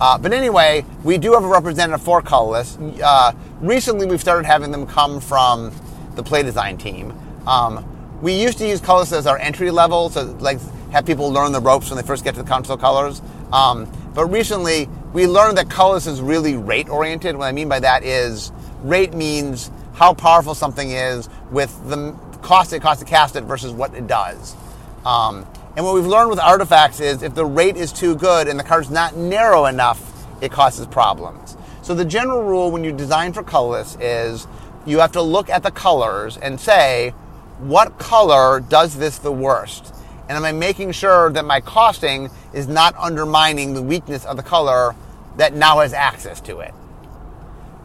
Uh, 0.00 0.16
but 0.16 0.32
anyway, 0.32 0.84
we 1.04 1.18
do 1.18 1.34
have 1.34 1.44
a 1.44 1.48
representative 1.48 2.02
for 2.02 2.22
colorless. 2.22 2.76
Uh, 3.02 3.32
recently, 3.60 4.06
we've 4.06 4.20
started 4.20 4.46
having 4.46 4.70
them 4.70 4.86
come 4.86 5.20
from 5.20 5.70
the 6.14 6.22
play 6.22 6.42
design 6.42 6.78
team. 6.78 7.12
Um, 7.46 7.84
we 8.22 8.32
used 8.32 8.58
to 8.58 8.66
use 8.66 8.80
colorless 8.80 9.12
as 9.12 9.26
our 9.26 9.38
entry 9.38 9.70
level, 9.70 10.08
so 10.10 10.24
like 10.40 10.58
have 10.90 11.06
people 11.06 11.30
learn 11.30 11.52
the 11.52 11.60
ropes 11.60 11.90
when 11.90 11.96
they 11.96 12.02
first 12.02 12.24
get 12.24 12.34
to 12.34 12.42
the 12.42 12.48
console 12.48 12.76
colors. 12.76 13.20
Um, 13.52 13.90
but 14.14 14.26
recently, 14.26 14.88
we 15.12 15.26
learned 15.26 15.58
that 15.58 15.70
colorless 15.70 16.06
is 16.06 16.20
really 16.20 16.56
rate 16.56 16.88
oriented. 16.88 17.36
What 17.36 17.46
I 17.46 17.52
mean 17.52 17.68
by 17.68 17.80
that 17.80 18.02
is 18.02 18.52
rate 18.82 19.14
means 19.14 19.70
how 19.94 20.14
powerful 20.14 20.54
something 20.54 20.90
is 20.90 21.28
with 21.50 21.88
the 21.88 22.16
cost 22.42 22.72
it 22.72 22.80
costs 22.80 23.02
to 23.02 23.08
cast 23.08 23.36
it 23.36 23.44
versus 23.44 23.72
what 23.72 23.94
it 23.94 24.06
does. 24.06 24.56
Um, 25.04 25.46
and 25.76 25.84
what 25.84 25.94
we've 25.94 26.06
learned 26.06 26.30
with 26.30 26.40
artifacts 26.40 27.00
is 27.00 27.22
if 27.22 27.34
the 27.34 27.46
rate 27.46 27.76
is 27.76 27.92
too 27.92 28.16
good 28.16 28.48
and 28.48 28.58
the 28.58 28.64
card's 28.64 28.90
not 28.90 29.16
narrow 29.16 29.66
enough, 29.66 30.26
it 30.42 30.50
causes 30.50 30.86
problems. 30.86 31.56
So 31.82 31.94
the 31.94 32.04
general 32.04 32.42
rule 32.42 32.70
when 32.70 32.84
you 32.84 32.92
design 32.92 33.32
for 33.32 33.42
colorless 33.42 33.96
is 34.00 34.46
you 34.86 34.98
have 34.98 35.12
to 35.12 35.22
look 35.22 35.48
at 35.48 35.62
the 35.62 35.70
colors 35.70 36.36
and 36.36 36.60
say, 36.60 37.10
what 37.58 37.98
color 37.98 38.60
does 38.60 38.96
this 38.96 39.18
the 39.18 39.32
worst? 39.32 39.94
And 40.28 40.36
am 40.36 40.44
I 40.44 40.52
making 40.52 40.92
sure 40.92 41.30
that 41.30 41.44
my 41.44 41.60
costing 41.60 42.30
is 42.52 42.68
not 42.68 42.96
undermining 42.96 43.74
the 43.74 43.82
weakness 43.82 44.24
of 44.24 44.36
the 44.36 44.42
color 44.42 44.94
that 45.36 45.54
now 45.54 45.80
has 45.80 45.92
access 45.92 46.40
to 46.42 46.60
it? 46.60 46.72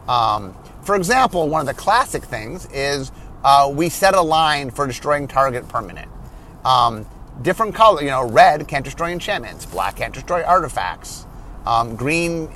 Um, 0.08 0.56
for 0.82 0.94
example, 0.94 1.48
one 1.48 1.60
of 1.60 1.66
the 1.66 1.74
classic 1.74 2.22
things 2.22 2.66
is 2.72 3.10
uh, 3.46 3.70
we 3.72 3.88
set 3.88 4.14
a 4.14 4.20
line 4.20 4.72
for 4.72 4.88
destroying 4.88 5.28
target 5.28 5.68
permanent. 5.68 6.10
Um, 6.64 7.06
different 7.42 7.76
color, 7.76 8.02
you 8.02 8.10
know, 8.10 8.28
red 8.28 8.66
can't 8.66 8.84
destroy 8.84 9.12
enchantments, 9.12 9.64
black 9.64 9.96
can't 9.96 10.12
destroy 10.12 10.42
artifacts, 10.42 11.26
um, 11.64 11.94
green 11.94 12.50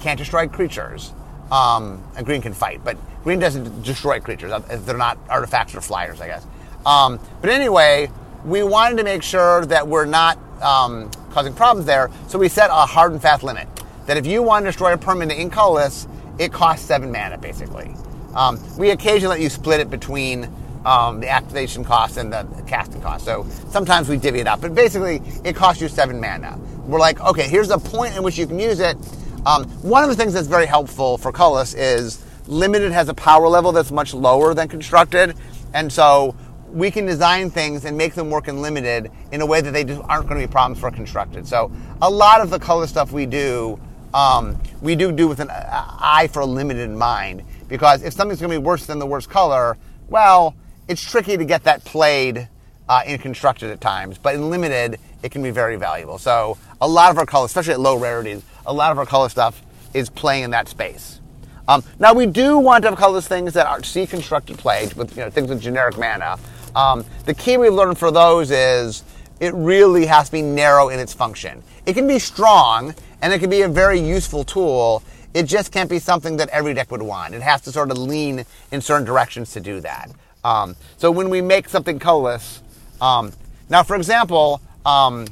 can't 0.00 0.18
destroy 0.18 0.46
creatures. 0.46 1.12
Um, 1.50 2.04
and 2.16 2.24
green 2.24 2.40
can 2.40 2.52
fight, 2.52 2.80
but 2.84 2.96
green 3.24 3.40
doesn't 3.40 3.82
destroy 3.82 4.20
creatures. 4.20 4.52
Uh, 4.52 4.60
they're 4.84 4.96
not 4.96 5.18
artifacts 5.28 5.74
or 5.74 5.80
flyers, 5.80 6.20
I 6.20 6.28
guess. 6.28 6.46
Um, 6.86 7.18
but 7.40 7.50
anyway, 7.50 8.08
we 8.44 8.62
wanted 8.62 8.98
to 8.98 9.02
make 9.04 9.24
sure 9.24 9.66
that 9.66 9.88
we're 9.88 10.04
not 10.04 10.38
um, 10.62 11.10
causing 11.32 11.52
problems 11.54 11.86
there, 11.86 12.08
so 12.28 12.38
we 12.38 12.48
set 12.48 12.70
a 12.70 12.86
hard 12.86 13.10
and 13.10 13.20
fast 13.20 13.42
limit. 13.42 13.66
That 14.06 14.16
if 14.16 14.26
you 14.26 14.42
want 14.44 14.64
to 14.64 14.68
destroy 14.68 14.92
a 14.92 14.96
permanent 14.96 15.40
in 15.40 15.50
colorless, 15.50 16.06
it 16.40 16.52
costs 16.52 16.86
seven 16.86 17.12
mana, 17.12 17.36
basically. 17.36 17.94
Um, 18.34 18.58
we 18.78 18.90
occasionally 18.90 19.36
let 19.36 19.40
you 19.42 19.50
split 19.50 19.78
it 19.80 19.90
between 19.90 20.48
um, 20.86 21.20
the 21.20 21.28
activation 21.28 21.84
cost 21.84 22.16
and 22.16 22.32
the 22.32 22.46
casting 22.66 23.02
cost. 23.02 23.26
So 23.26 23.46
sometimes 23.68 24.08
we 24.08 24.16
divvy 24.16 24.40
it 24.40 24.46
up, 24.46 24.62
but 24.62 24.74
basically 24.74 25.20
it 25.44 25.54
costs 25.54 25.82
you 25.82 25.88
seven 25.88 26.18
mana. 26.18 26.58
We're 26.86 26.98
like, 26.98 27.20
okay, 27.20 27.46
here's 27.46 27.68
the 27.68 27.78
point 27.78 28.16
in 28.16 28.22
which 28.22 28.38
you 28.38 28.46
can 28.46 28.58
use 28.58 28.80
it. 28.80 28.96
Um, 29.44 29.68
one 29.82 30.02
of 30.02 30.08
the 30.08 30.16
things 30.16 30.32
that's 30.32 30.46
very 30.46 30.66
helpful 30.66 31.18
for 31.18 31.30
colorless 31.30 31.74
is 31.74 32.24
limited 32.46 32.90
has 32.92 33.08
a 33.08 33.14
power 33.14 33.46
level 33.46 33.70
that's 33.72 33.90
much 33.90 34.14
lower 34.14 34.54
than 34.54 34.68
constructed, 34.68 35.36
and 35.74 35.92
so 35.92 36.34
we 36.72 36.90
can 36.90 37.04
design 37.04 37.50
things 37.50 37.84
and 37.84 37.96
make 37.98 38.14
them 38.14 38.30
work 38.30 38.48
in 38.48 38.62
limited 38.62 39.10
in 39.32 39.40
a 39.40 39.46
way 39.46 39.60
that 39.60 39.72
they 39.72 39.84
just 39.84 40.00
aren't 40.08 40.26
going 40.26 40.40
to 40.40 40.46
be 40.46 40.50
problems 40.50 40.80
for 40.80 40.90
constructed. 40.90 41.46
So 41.46 41.70
a 42.00 42.08
lot 42.08 42.40
of 42.40 42.48
the 42.48 42.58
color 42.58 42.86
stuff 42.86 43.12
we 43.12 43.26
do, 43.26 43.78
um, 44.14 44.58
we 44.80 44.96
do 44.96 45.12
do 45.12 45.28
with 45.28 45.40
an 45.40 45.48
eye 45.50 46.28
for 46.32 46.40
a 46.40 46.46
limited 46.46 46.90
mind. 46.90 47.44
Because 47.68 48.02
if 48.02 48.12
something's 48.12 48.40
going 48.40 48.50
to 48.52 48.58
be 48.58 48.64
worse 48.64 48.86
than 48.86 48.98
the 48.98 49.06
worst 49.06 49.30
color, 49.30 49.76
well, 50.08 50.56
it's 50.88 51.02
tricky 51.02 51.36
to 51.36 51.44
get 51.44 51.64
that 51.64 51.84
played 51.84 52.48
uh, 52.88 53.02
in 53.06 53.18
constructed 53.18 53.70
at 53.70 53.80
times. 53.80 54.18
But 54.18 54.34
in 54.34 54.50
limited, 54.50 54.98
it 55.22 55.30
can 55.30 55.42
be 55.42 55.50
very 55.50 55.76
valuable. 55.76 56.18
So 56.18 56.58
a 56.80 56.88
lot 56.88 57.10
of 57.10 57.18
our 57.18 57.26
color, 57.26 57.46
especially 57.46 57.74
at 57.74 57.80
low 57.80 57.96
rarities, 57.96 58.42
a 58.66 58.72
lot 58.72 58.90
of 58.90 58.98
our 58.98 59.06
color 59.06 59.28
stuff 59.28 59.62
is 59.94 60.10
playing 60.10 60.44
in 60.44 60.50
that 60.50 60.68
space. 60.68 61.20
Um, 61.68 61.84
now 62.00 62.12
we 62.12 62.26
do 62.26 62.58
want 62.58 62.82
to 62.82 62.90
have 62.90 62.98
colors 62.98 63.28
things 63.28 63.54
that 63.54 63.66
are 63.66 63.82
see 63.84 64.06
constructed 64.06 64.58
play 64.58 64.88
with 64.96 65.16
you 65.16 65.22
know, 65.22 65.30
things 65.30 65.48
with 65.48 65.60
generic 65.60 65.96
mana. 65.96 66.36
Um, 66.74 67.04
the 67.26 67.34
key 67.34 67.56
we've 67.56 67.72
learned 67.72 67.98
for 67.98 68.10
those 68.10 68.50
is 68.50 69.04
it 69.38 69.54
really 69.54 70.06
has 70.06 70.26
to 70.26 70.32
be 70.32 70.42
narrow 70.42 70.88
in 70.88 70.98
its 70.98 71.14
function. 71.14 71.62
It 71.86 71.94
can 71.94 72.08
be 72.08 72.18
strong 72.18 72.94
and 73.22 73.32
it 73.32 73.38
can 73.38 73.50
be 73.50 73.62
a 73.62 73.68
very 73.68 74.00
useful 74.00 74.44
tool 74.44 75.02
it 75.34 75.44
just 75.44 75.72
can't 75.72 75.88
be 75.88 75.98
something 75.98 76.36
that 76.38 76.48
every 76.48 76.74
deck 76.74 76.90
would 76.90 77.02
want. 77.02 77.34
It 77.34 77.42
has 77.42 77.60
to 77.62 77.72
sort 77.72 77.90
of 77.90 77.98
lean 77.98 78.44
in 78.72 78.80
certain 78.80 79.06
directions 79.06 79.52
to 79.52 79.60
do 79.60 79.80
that. 79.80 80.10
Um, 80.42 80.74
so 80.96 81.10
when 81.10 81.30
we 81.30 81.40
make 81.40 81.68
something 81.68 81.98
colorless, 81.98 82.62
um, 83.00 83.32
now 83.68 83.82
for 83.82 83.96
example, 83.96 84.60
um, 84.84 85.26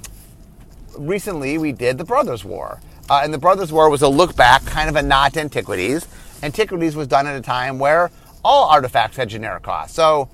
recently 0.97 1.59
we 1.59 1.73
did 1.73 1.99
the 1.99 2.05
Brothers 2.05 2.45
War. 2.45 2.81
Uh, 3.11 3.23
and 3.25 3.33
the 3.33 3.39
Brothers 3.39 3.73
War 3.73 3.89
was 3.89 4.03
a 4.03 4.09
look 4.09 4.37
back, 4.37 4.65
kind 4.67 4.89
of 4.89 4.97
a 4.97 5.03
nod 5.03 5.33
to 5.33 5.41
Antiquities. 5.41 6.07
Antiquities 6.43 6.95
was 6.95 7.09
done 7.09 7.27
at 7.27 7.35
a 7.35 7.41
time 7.41 7.79
where 7.79 8.11
all 8.45 8.69
artifacts 8.69 9.17
had 9.17 9.31
generic 9.31 9.63
costs. 9.63 9.97
So 9.97 10.29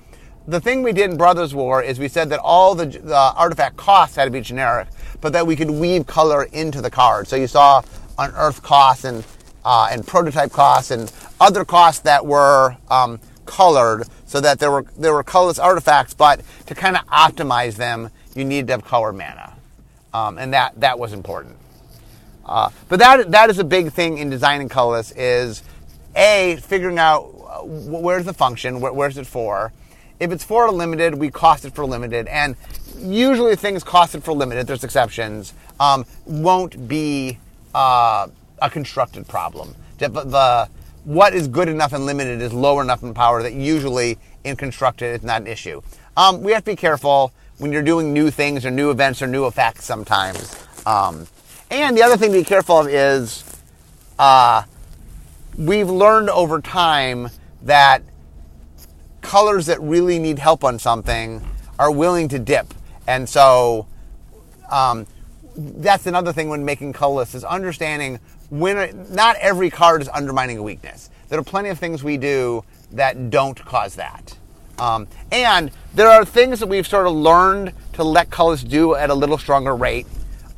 the 0.47 0.59
thing 0.59 0.83
we 0.83 0.91
did 0.91 1.09
in 1.09 1.17
Brothers 1.17 1.55
War 1.55 1.81
is 1.81 1.97
we 1.97 2.09
said 2.09 2.29
that 2.29 2.39
all 2.39 2.75
the, 2.75 2.85
the 2.85 3.15
artifact 3.15 3.77
costs 3.77 4.15
had 4.15 4.25
to 4.25 4.31
be 4.31 4.41
generic, 4.41 4.89
but 5.21 5.33
that 5.33 5.45
we 5.45 5.55
could 5.55 5.69
weave 5.69 6.05
color 6.05 6.43
into 6.43 6.81
the 6.81 6.91
card. 6.91 7.27
So 7.27 7.35
you 7.35 7.47
saw 7.47 7.81
unearth 8.17 8.61
costs 8.61 9.03
and 9.05 9.23
uh, 9.63 9.89
and 9.91 10.05
prototype 10.05 10.51
costs 10.51 10.91
and 10.91 11.11
other 11.41 11.65
costs 11.65 12.01
that 12.01 12.25
were 12.25 12.77
um, 12.89 13.19
colored 13.45 14.07
so 14.25 14.39
that 14.39 14.59
there 14.59 14.71
were 14.71 14.85
there 14.97 15.13
were 15.13 15.23
colorless 15.23 15.59
artifacts, 15.59 16.13
but 16.13 16.41
to 16.67 16.75
kind 16.75 16.95
of 16.95 17.05
optimize 17.07 17.75
them, 17.75 18.09
you 18.35 18.45
needed 18.45 18.67
to 18.67 18.73
have 18.73 18.85
color 18.85 19.11
mana, 19.11 19.53
um, 20.13 20.37
and 20.37 20.53
that 20.53 20.79
that 20.79 20.99
was 20.99 21.13
important. 21.13 21.57
Uh, 22.45 22.69
but 22.89 22.99
that 22.99 23.31
that 23.31 23.49
is 23.49 23.57
a 23.57 23.63
big 23.63 23.91
thing 23.91 24.19
in 24.19 24.29
designing 24.29 24.69
colorless 24.69 25.11
is 25.11 25.63
a 26.15 26.57
figuring 26.61 26.99
out 26.99 27.23
uh, 27.23 27.63
where's 27.63 28.25
the 28.25 28.33
function, 28.33 28.79
where, 28.79 28.93
where's 28.93 29.17
it 29.17 29.27
for. 29.27 29.73
If 30.19 30.31
it's 30.31 30.43
for 30.43 30.65
a 30.65 30.71
limited, 30.71 31.15
we 31.15 31.29
cost 31.29 31.65
it 31.65 31.75
for 31.75 31.85
limited, 31.85 32.27
and 32.27 32.55
usually 32.97 33.55
things 33.55 33.83
costed 33.83 34.23
for 34.23 34.33
limited. 34.33 34.67
There's 34.67 34.83
exceptions. 34.83 35.53
Um, 35.79 36.05
won't 36.25 36.87
be 36.87 37.37
uh, 37.73 38.27
a 38.61 38.69
constructed 38.69 39.27
problem. 39.27 39.75
The, 39.97 40.09
the 40.09 40.69
what 41.03 41.33
is 41.33 41.47
good 41.47 41.69
enough 41.69 41.93
and 41.93 42.05
limited 42.05 42.41
is 42.41 42.51
lower 42.53 42.81
enough 42.81 43.03
in 43.03 43.13
power 43.13 43.43
that 43.43 43.53
usually 43.53 44.17
in 44.43 44.55
constructed 44.55 45.13
it's 45.13 45.23
not 45.23 45.41
an 45.41 45.47
issue. 45.47 45.81
Um, 46.17 46.41
we 46.41 46.51
have 46.53 46.63
to 46.63 46.71
be 46.71 46.75
careful 46.75 47.31
when 47.57 47.71
you're 47.71 47.83
doing 47.83 48.13
new 48.13 48.31
things 48.31 48.65
or 48.65 48.71
new 48.71 48.89
events 48.89 49.21
or 49.21 49.27
new 49.27 49.45
effects 49.45 49.85
sometimes. 49.85 50.65
Um, 50.85 51.27
and 51.69 51.97
the 51.97 52.03
other 52.03 52.17
thing 52.17 52.31
to 52.31 52.39
be 52.39 52.43
careful 52.43 52.79
of 52.79 52.87
is 52.87 53.43
uh, 54.17 54.63
we've 55.57 55.89
learned 55.89 56.29
over 56.29 56.61
time 56.61 57.29
that 57.63 58.01
colors 59.25 59.65
that 59.65 59.81
really 59.81 60.19
need 60.19 60.37
help 60.37 60.63
on 60.63 60.77
something 60.77 61.41
are 61.79 61.91
willing 61.91 62.27
to 62.29 62.39
dip. 62.39 62.73
And 63.07 63.27
so 63.27 63.87
um, 64.71 65.07
that's 65.55 66.05
another 66.05 66.31
thing 66.31 66.47
when 66.47 66.63
making 66.63 66.93
colorless 66.93 67.33
is 67.33 67.43
understanding 67.43 68.19
when 68.51 69.07
not 69.11 69.35
every 69.37 69.71
card 69.71 70.01
is 70.01 70.09
undermining 70.09 70.59
a 70.59 70.63
weakness. 70.63 71.09
There 71.29 71.39
are 71.39 71.43
plenty 71.43 71.69
of 71.69 71.79
things 71.79 72.03
we 72.03 72.17
do 72.17 72.63
that 72.91 73.31
don't 73.31 73.59
cause 73.65 73.95
that. 73.95 74.37
Um, 74.77 75.07
and 75.31 75.71
there 75.95 76.09
are 76.09 76.23
things 76.23 76.59
that 76.59 76.67
we've 76.67 76.85
sort 76.85 77.07
of 77.07 77.13
learned 77.13 77.73
to 77.93 78.03
let 78.03 78.29
colors 78.29 78.63
do 78.63 78.93
at 78.93 79.09
a 79.09 79.13
little 79.13 79.37
stronger 79.37 79.75
rate. 79.75 80.05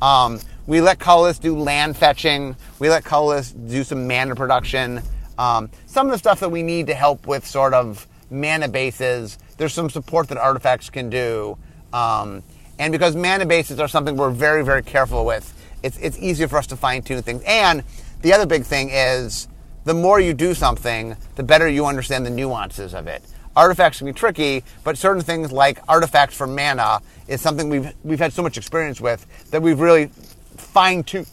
Um, 0.02 0.40
we 0.66 0.82
let 0.82 0.98
colors 0.98 1.38
do 1.38 1.56
land 1.56 1.96
fetching. 1.96 2.54
We 2.78 2.90
let 2.90 3.02
colors 3.02 3.52
do 3.52 3.82
some 3.82 4.06
mana 4.06 4.34
production. 4.34 5.00
Um, 5.38 5.70
some 5.86 6.06
of 6.08 6.12
the 6.12 6.18
stuff 6.18 6.40
that 6.40 6.50
we 6.50 6.62
need 6.62 6.88
to 6.88 6.94
help 6.94 7.26
with 7.26 7.46
sort 7.46 7.72
of 7.72 8.06
mana 8.30 8.68
bases, 8.68 9.38
there's 9.56 9.72
some 9.72 9.90
support 9.90 10.28
that 10.28 10.38
artifacts 10.38 10.90
can 10.90 11.10
do. 11.10 11.56
Um, 11.92 12.42
and 12.78 12.92
because 12.92 13.16
mana 13.16 13.46
bases 13.46 13.80
are 13.80 13.88
something 13.88 14.16
we're 14.16 14.30
very, 14.30 14.64
very 14.64 14.82
careful 14.82 15.24
with, 15.24 15.54
it's, 15.82 15.96
it's 15.98 16.18
easier 16.18 16.48
for 16.48 16.58
us 16.58 16.66
to 16.68 16.76
fine 16.76 17.02
tune 17.02 17.22
things. 17.22 17.42
And 17.46 17.82
the 18.22 18.32
other 18.32 18.46
big 18.46 18.64
thing 18.64 18.90
is 18.90 19.48
the 19.84 19.94
more 19.94 20.20
you 20.20 20.34
do 20.34 20.54
something, 20.54 21.16
the 21.36 21.42
better 21.42 21.68
you 21.68 21.86
understand 21.86 22.26
the 22.26 22.30
nuances 22.30 22.94
of 22.94 23.06
it. 23.06 23.22
Artifacts 23.56 23.98
can 23.98 24.06
be 24.06 24.12
tricky, 24.12 24.62
but 24.84 24.96
certain 24.96 25.22
things 25.22 25.50
like 25.50 25.80
artifacts 25.88 26.36
for 26.36 26.46
mana 26.46 27.00
is 27.26 27.40
something 27.40 27.68
we've, 27.68 27.92
we've 28.04 28.18
had 28.18 28.32
so 28.32 28.42
much 28.42 28.56
experience 28.56 29.00
with 29.00 29.26
that 29.50 29.62
we've 29.62 29.80
really 29.80 30.10
fine 30.56 31.02
tuned 31.02 31.26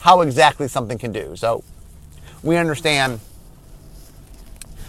how 0.00 0.20
exactly 0.20 0.68
something 0.68 0.98
can 0.98 1.10
do. 1.10 1.34
So 1.34 1.64
we 2.44 2.56
understand 2.56 3.18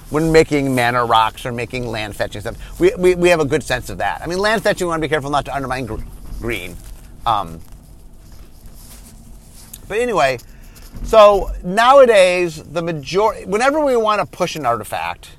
when 0.10 0.32
making 0.32 0.76
mana 0.76 1.04
rocks 1.04 1.46
or 1.46 1.52
making 1.52 1.88
land 1.88 2.16
fetching 2.16 2.42
stuff, 2.42 2.80
we, 2.80 2.94
we, 2.98 3.16
we 3.16 3.30
have 3.30 3.40
a 3.40 3.46
good 3.46 3.64
sense 3.64 3.90
of 3.90 3.98
that. 3.98 4.22
I 4.22 4.28
mean, 4.28 4.40
land 4.40 4.64
fetching, 4.64 4.88
we 4.88 4.90
want 4.90 5.02
to 5.02 5.08
be 5.08 5.10
careful 5.10 5.30
not 5.30 5.46
to 5.46 5.56
undermine 5.56 5.86
gr- 5.86 5.96
green. 6.40 6.76
Um, 7.26 7.60
but 9.88 10.00
anyway, 10.00 10.38
so 11.04 11.52
nowadays, 11.64 12.62
the 12.64 12.82
majority, 12.82 13.46
whenever 13.46 13.84
we 13.84 13.96
want 13.98 14.22
to 14.22 14.26
push 14.26 14.56
an 14.56 14.66
artifact, 14.66 15.32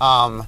um, 0.00 0.46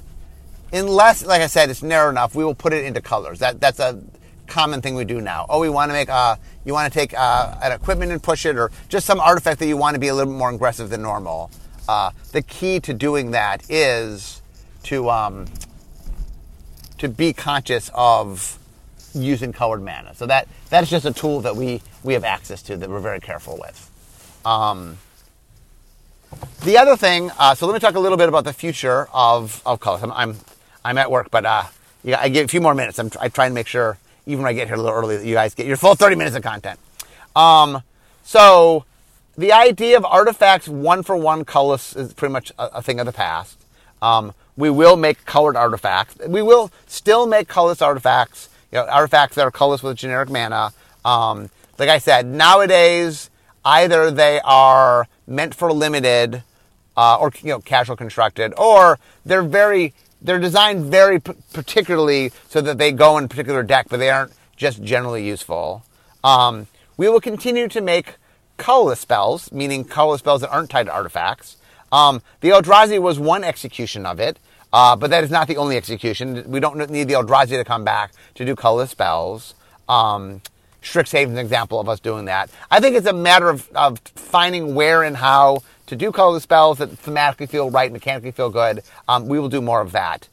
unless, 0.71 1.25
like 1.25 1.41
I 1.41 1.47
said, 1.47 1.69
it's 1.69 1.83
narrow 1.83 2.09
enough, 2.09 2.35
we 2.35 2.43
will 2.43 2.55
put 2.55 2.73
it 2.73 2.85
into 2.85 3.01
colors. 3.01 3.39
That 3.39 3.59
that's 3.59 3.79
a 3.79 4.01
common 4.47 4.81
thing 4.81 4.95
we 4.95 5.05
do 5.05 5.21
now. 5.21 5.45
Oh, 5.49 5.59
we 5.59 5.69
want 5.69 5.89
to 5.89 5.93
make 5.93 6.09
a, 6.09 6.37
you 6.65 6.73
want 6.73 6.91
to 6.91 6.99
take 6.99 7.13
uh, 7.17 7.55
an 7.61 7.71
equipment 7.71 8.11
and 8.11 8.21
push 8.21 8.45
it, 8.45 8.55
or 8.57 8.71
just 8.89 9.05
some 9.05 9.19
artifact 9.19 9.59
that 9.59 9.67
you 9.67 9.77
want 9.77 9.95
to 9.95 9.99
be 9.99 10.07
a 10.07 10.13
little 10.15 10.31
bit 10.31 10.37
more 10.37 10.51
aggressive 10.51 10.89
than 10.89 11.01
normal. 11.01 11.49
Uh, 11.87 12.11
the 12.31 12.41
key 12.41 12.79
to 12.79 12.93
doing 12.93 13.31
that 13.31 13.69
is 13.69 14.41
to 14.83 15.09
um, 15.09 15.45
to 16.97 17.09
be 17.09 17.33
conscious 17.33 17.91
of 17.93 18.57
using 19.13 19.53
colored 19.53 19.83
mana. 19.83 20.15
So 20.15 20.25
that 20.27 20.47
that's 20.69 20.89
just 20.89 21.05
a 21.05 21.13
tool 21.13 21.41
that 21.41 21.55
we 21.55 21.81
we 22.03 22.13
have 22.13 22.23
access 22.23 22.61
to 22.63 22.77
that 22.77 22.89
we're 22.89 22.99
very 22.99 23.19
careful 23.19 23.57
with. 23.59 23.89
Um, 24.45 24.97
the 26.63 26.77
other 26.77 26.97
thing, 26.97 27.31
uh, 27.37 27.55
so 27.55 27.67
let 27.67 27.73
me 27.73 27.79
talk 27.79 27.95
a 27.95 27.99
little 27.99 28.17
bit 28.17 28.29
about 28.29 28.43
the 28.43 28.53
future 28.53 29.07
of 29.13 29.61
of 29.65 29.79
colors. 29.79 30.03
I'm 30.03 30.11
I'm, 30.11 30.35
I'm 30.83 30.97
at 30.97 31.11
work, 31.11 31.29
but 31.31 31.45
uh, 31.45 31.63
yeah, 32.03 32.19
I 32.19 32.29
get 32.29 32.45
a 32.45 32.47
few 32.47 32.61
more 32.61 32.73
minutes. 32.73 32.99
I'm 32.99 33.11
I 33.19 33.29
try 33.29 33.45
and 33.45 33.53
make 33.53 33.67
sure 33.67 33.97
even 34.25 34.43
when 34.43 34.49
I 34.49 34.53
get 34.53 34.67
here 34.67 34.75
a 34.75 34.81
little 34.81 34.97
early 34.97 35.17
that 35.17 35.25
you 35.25 35.33
guys 35.33 35.53
get 35.53 35.65
your 35.65 35.77
full 35.77 35.95
30 35.95 36.15
minutes 36.15 36.35
of 36.35 36.43
content. 36.43 36.79
Um, 37.35 37.83
so 38.23 38.85
the 39.37 39.51
idea 39.51 39.97
of 39.97 40.05
artifacts 40.05 40.67
one 40.67 41.03
for 41.03 41.15
one 41.17 41.45
colorless 41.45 41.95
is 41.95 42.13
pretty 42.13 42.31
much 42.31 42.51
a, 42.57 42.77
a 42.77 42.81
thing 42.81 42.99
of 42.99 43.05
the 43.05 43.13
past. 43.13 43.59
Um, 44.01 44.33
we 44.55 44.69
will 44.69 44.95
make 44.95 45.25
colored 45.25 45.55
artifacts. 45.55 46.15
We 46.27 46.41
will 46.41 46.71
still 46.87 47.25
make 47.25 47.47
colorless 47.47 47.81
artifacts 47.81 48.49
you 48.71 48.79
know, 48.79 48.85
artifacts 48.85 49.35
that 49.35 49.43
are 49.43 49.51
colorless 49.51 49.83
with 49.83 49.97
generic 49.97 50.29
mana. 50.29 50.73
Um, 51.05 51.49
like 51.79 51.89
I 51.89 51.97
said, 51.97 52.25
nowadays 52.25 53.29
either 53.65 54.11
they 54.11 54.39
are 54.43 55.07
meant 55.27 55.55
for 55.55 55.71
limited 55.71 56.43
uh, 56.95 57.17
or 57.17 57.31
you 57.41 57.49
know 57.49 57.59
casual 57.59 57.95
constructed, 57.95 58.53
or 58.57 58.99
they're 59.25 59.43
very 59.43 59.93
they're 60.21 60.39
designed 60.39 60.85
very 60.85 61.19
p- 61.19 61.33
particularly 61.51 62.31
so 62.47 62.61
that 62.61 62.77
they 62.77 62.91
go 62.91 63.17
in 63.17 63.27
particular 63.27 63.63
deck, 63.63 63.87
but 63.89 63.97
they 63.97 64.09
aren't 64.09 64.33
just 64.55 64.83
generally 64.83 65.25
useful. 65.25 65.83
Um, 66.23 66.67
we 66.97 67.09
will 67.09 67.19
continue 67.19 67.67
to 67.67 67.81
make 67.81 68.15
colorless 68.57 68.99
spells, 68.99 69.51
meaning 69.51 69.83
colorless 69.83 70.19
spells 70.19 70.41
that 70.41 70.51
aren't 70.51 70.69
tied 70.69 70.85
to 70.87 70.93
artifacts. 70.93 71.57
Um, 71.91 72.21
the 72.41 72.49
Eldrazi 72.49 73.01
was 73.01 73.19
one 73.19 73.43
execution 73.43 74.05
of 74.05 74.19
it. 74.19 74.39
Uh, 74.73 74.95
but 74.95 75.11
that 75.11 75.23
is 75.23 75.29
not 75.29 75.47
the 75.47 75.57
only 75.57 75.77
execution. 75.77 76.43
We 76.49 76.59
don't 76.59 76.89
need 76.89 77.07
the 77.07 77.13
Eldrazi 77.13 77.49
to 77.49 77.63
come 77.63 77.83
back 77.83 78.11
to 78.33 78.43
do 78.43 78.55
colorless 78.55 78.89
spells. 78.89 79.53
Um, 79.87 80.41
Strixhaven 80.81 81.27
is 81.27 81.31
an 81.33 81.37
example 81.37 81.79
of 81.79 81.87
us 81.87 81.99
doing 81.99 82.25
that. 82.25 82.49
I 82.71 82.79
think 82.79 82.95
it's 82.95 83.05
a 83.05 83.13
matter 83.13 83.49
of, 83.49 83.69
of 83.75 83.99
finding 84.15 84.73
where 84.73 85.03
and 85.03 85.15
how 85.15 85.59
to 85.85 85.95
do 85.95 86.11
colorless 86.11 86.43
spells 86.43 86.79
that 86.79 86.89
thematically 86.89 87.47
feel 87.47 87.69
right, 87.69 87.91
mechanically 87.91 88.31
feel 88.31 88.49
good. 88.49 88.81
Um, 89.07 89.27
we 89.27 89.39
will 89.39 89.47
do 89.47 89.61
more 89.61 89.79
of 89.79 89.91
that. 89.91 90.27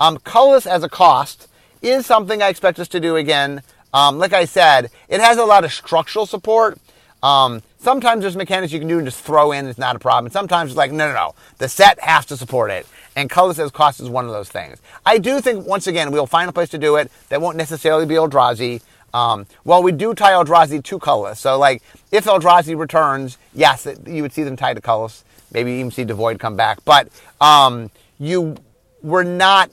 Um, 0.00 0.18
colorless 0.18 0.66
as 0.66 0.82
a 0.82 0.88
cost 0.88 1.46
is 1.80 2.04
something 2.04 2.42
I 2.42 2.48
expect 2.48 2.80
us 2.80 2.88
to 2.88 3.00
do 3.00 3.14
again. 3.14 3.62
Um, 3.92 4.18
like 4.18 4.32
I 4.32 4.44
said, 4.44 4.90
it 5.08 5.20
has 5.20 5.38
a 5.38 5.44
lot 5.44 5.64
of 5.64 5.72
structural 5.72 6.26
support. 6.26 6.78
Um, 7.24 7.62
sometimes 7.78 8.20
there's 8.20 8.36
mechanics 8.36 8.70
you 8.70 8.78
can 8.78 8.86
do 8.86 8.98
and 8.98 9.06
just 9.06 9.24
throw 9.24 9.52
in, 9.52 9.66
it's 9.66 9.78
not 9.78 9.96
a 9.96 9.98
problem. 9.98 10.30
Sometimes 10.30 10.72
it's 10.72 10.76
like, 10.76 10.92
no, 10.92 11.08
no, 11.08 11.14
no, 11.14 11.34
the 11.56 11.68
set 11.68 11.98
has 12.00 12.26
to 12.26 12.36
support 12.36 12.70
it. 12.70 12.86
And 13.16 13.30
colorless 13.30 13.56
says 13.56 13.70
cost 13.70 13.98
is 13.98 14.10
one 14.10 14.26
of 14.26 14.32
those 14.32 14.50
things. 14.50 14.78
I 15.06 15.16
do 15.18 15.40
think, 15.40 15.66
once 15.66 15.86
again, 15.86 16.12
we'll 16.12 16.26
find 16.26 16.50
a 16.50 16.52
place 16.52 16.68
to 16.70 16.78
do 16.78 16.96
it 16.96 17.10
that 17.30 17.40
won't 17.40 17.56
necessarily 17.56 18.04
be 18.04 18.14
Eldrazi. 18.14 18.82
Um, 19.14 19.46
well, 19.64 19.82
we 19.82 19.92
do 19.92 20.12
tie 20.12 20.32
Eldrazi 20.32 20.82
to 20.84 20.98
colorless. 20.98 21.40
So, 21.40 21.58
like, 21.58 21.82
if 22.12 22.24
Eldrazi 22.24 22.76
returns, 22.76 23.38
yes, 23.54 23.86
it, 23.86 24.06
you 24.06 24.20
would 24.20 24.32
see 24.32 24.42
them 24.42 24.56
tied 24.56 24.74
to 24.74 24.82
colorless. 24.82 25.24
Maybe 25.52 25.72
even 25.72 25.92
see 25.92 26.04
Devoid 26.04 26.38
come 26.40 26.56
back. 26.56 26.84
But 26.84 27.08
um, 27.40 27.90
you 28.18 28.56
were 29.02 29.24
not, 29.24 29.70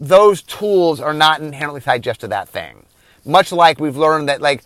those 0.00 0.42
tools 0.42 1.00
are 1.00 1.14
not 1.14 1.40
inherently 1.40 1.80
tied 1.80 2.02
just 2.02 2.20
to 2.20 2.28
that 2.28 2.48
thing. 2.48 2.84
Much 3.24 3.52
like 3.52 3.78
we've 3.78 3.96
learned 3.96 4.28
that, 4.28 4.40
like, 4.42 4.64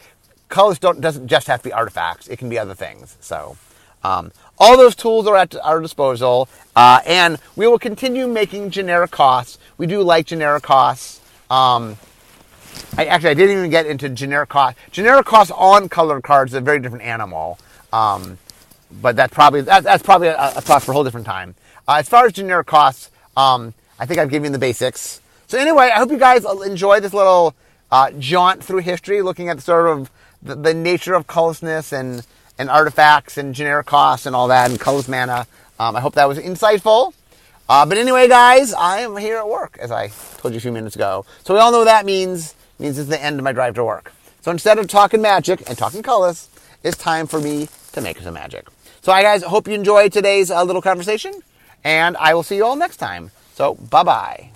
colors 0.54 0.78
don't, 0.78 1.00
doesn't 1.00 1.26
just 1.26 1.46
have 1.48 1.60
to 1.62 1.68
be 1.68 1.72
artifacts, 1.72 2.28
it 2.28 2.38
can 2.38 2.48
be 2.48 2.58
other 2.58 2.74
things. 2.74 3.16
So, 3.20 3.56
um, 4.02 4.32
all 4.58 4.76
those 4.76 4.94
tools 4.94 5.26
are 5.26 5.36
at 5.36 5.56
our 5.56 5.80
disposal, 5.80 6.48
uh, 6.76 7.00
and 7.04 7.38
we 7.56 7.66
will 7.66 7.78
continue 7.78 8.28
making 8.28 8.70
generic 8.70 9.10
costs. 9.10 9.58
We 9.78 9.86
do 9.86 10.02
like 10.02 10.26
generic 10.26 10.62
costs. 10.62 11.20
Um, 11.50 11.96
I 12.96 13.06
actually 13.06 13.30
I 13.30 13.34
didn't 13.34 13.58
even 13.58 13.70
get 13.70 13.86
into 13.86 14.08
generic 14.08 14.50
cost. 14.50 14.76
Generic 14.92 15.26
costs 15.26 15.52
on 15.56 15.88
colored 15.88 16.22
cards 16.22 16.52
is 16.52 16.56
a 16.56 16.60
very 16.60 16.80
different 16.80 17.04
animal. 17.04 17.58
Um, 17.92 18.38
but 19.00 19.16
that's 19.16 19.34
probably 19.34 19.62
that, 19.62 19.82
that's 19.82 20.02
probably 20.02 20.28
a, 20.28 20.52
a, 20.56 20.62
talk 20.62 20.82
for 20.82 20.92
a 20.92 20.94
whole 20.94 21.04
different 21.04 21.26
time. 21.26 21.54
Uh, 21.88 21.96
as 21.98 22.08
far 22.08 22.26
as 22.26 22.32
generic 22.32 22.66
costs, 22.66 23.10
um, 23.36 23.74
I 23.98 24.06
think 24.06 24.20
I've 24.20 24.30
given 24.30 24.44
you 24.46 24.50
the 24.50 24.58
basics. 24.58 25.20
So 25.46 25.58
anyway, 25.58 25.90
I 25.92 25.98
hope 25.98 26.10
you 26.10 26.18
guys 26.18 26.44
enjoy 26.44 27.00
this 27.00 27.12
little 27.12 27.54
uh, 27.90 28.10
jaunt 28.12 28.62
through 28.62 28.80
history, 28.80 29.22
looking 29.22 29.48
at 29.48 29.56
the 29.56 29.62
sort 29.62 29.88
of 29.88 30.10
the, 30.44 30.54
the 30.54 30.74
nature 30.74 31.14
of 31.14 31.26
colorlessness 31.26 31.92
and 31.92 32.26
and 32.58 32.70
artifacts 32.70 33.36
and 33.36 33.54
generic 33.54 33.86
costs 33.86 34.26
and 34.26 34.36
all 34.36 34.48
that 34.48 34.70
and 34.70 34.78
colors 34.78 35.08
mana. 35.08 35.46
Um, 35.78 35.96
I 35.96 36.00
hope 36.00 36.14
that 36.14 36.28
was 36.28 36.38
insightful. 36.38 37.12
Uh, 37.68 37.86
but 37.86 37.98
anyway, 37.98 38.28
guys, 38.28 38.72
I 38.74 39.00
am 39.00 39.16
here 39.16 39.38
at 39.38 39.48
work, 39.48 39.78
as 39.80 39.90
I 39.90 40.08
told 40.38 40.52
you 40.52 40.58
a 40.58 40.60
few 40.60 40.70
minutes 40.70 40.94
ago. 40.94 41.24
So 41.44 41.54
we 41.54 41.60
all 41.60 41.72
know 41.72 41.78
what 41.78 41.84
that 41.86 42.04
means. 42.04 42.54
It 42.78 42.82
means 42.82 42.98
it's 42.98 43.08
the 43.08 43.22
end 43.22 43.40
of 43.40 43.44
my 43.44 43.52
drive 43.52 43.74
to 43.74 43.84
work. 43.84 44.12
So 44.42 44.50
instead 44.50 44.78
of 44.78 44.86
talking 44.86 45.22
magic 45.22 45.68
and 45.68 45.76
talking 45.76 46.02
colors, 46.02 46.48
it's 46.82 46.98
time 46.98 47.26
for 47.26 47.40
me 47.40 47.68
to 47.92 48.00
make 48.00 48.18
some 48.18 48.34
magic. 48.34 48.68
So 49.00 49.12
I 49.12 49.22
guys 49.22 49.42
hope 49.42 49.66
you 49.66 49.74
enjoyed 49.74 50.12
today's 50.12 50.50
uh, 50.50 50.62
little 50.62 50.82
conversation, 50.82 51.32
and 51.82 52.16
I 52.18 52.34
will 52.34 52.42
see 52.42 52.56
you 52.56 52.64
all 52.66 52.76
next 52.76 52.98
time. 52.98 53.30
So 53.54 53.74
bye 53.74 54.02
bye. 54.02 54.53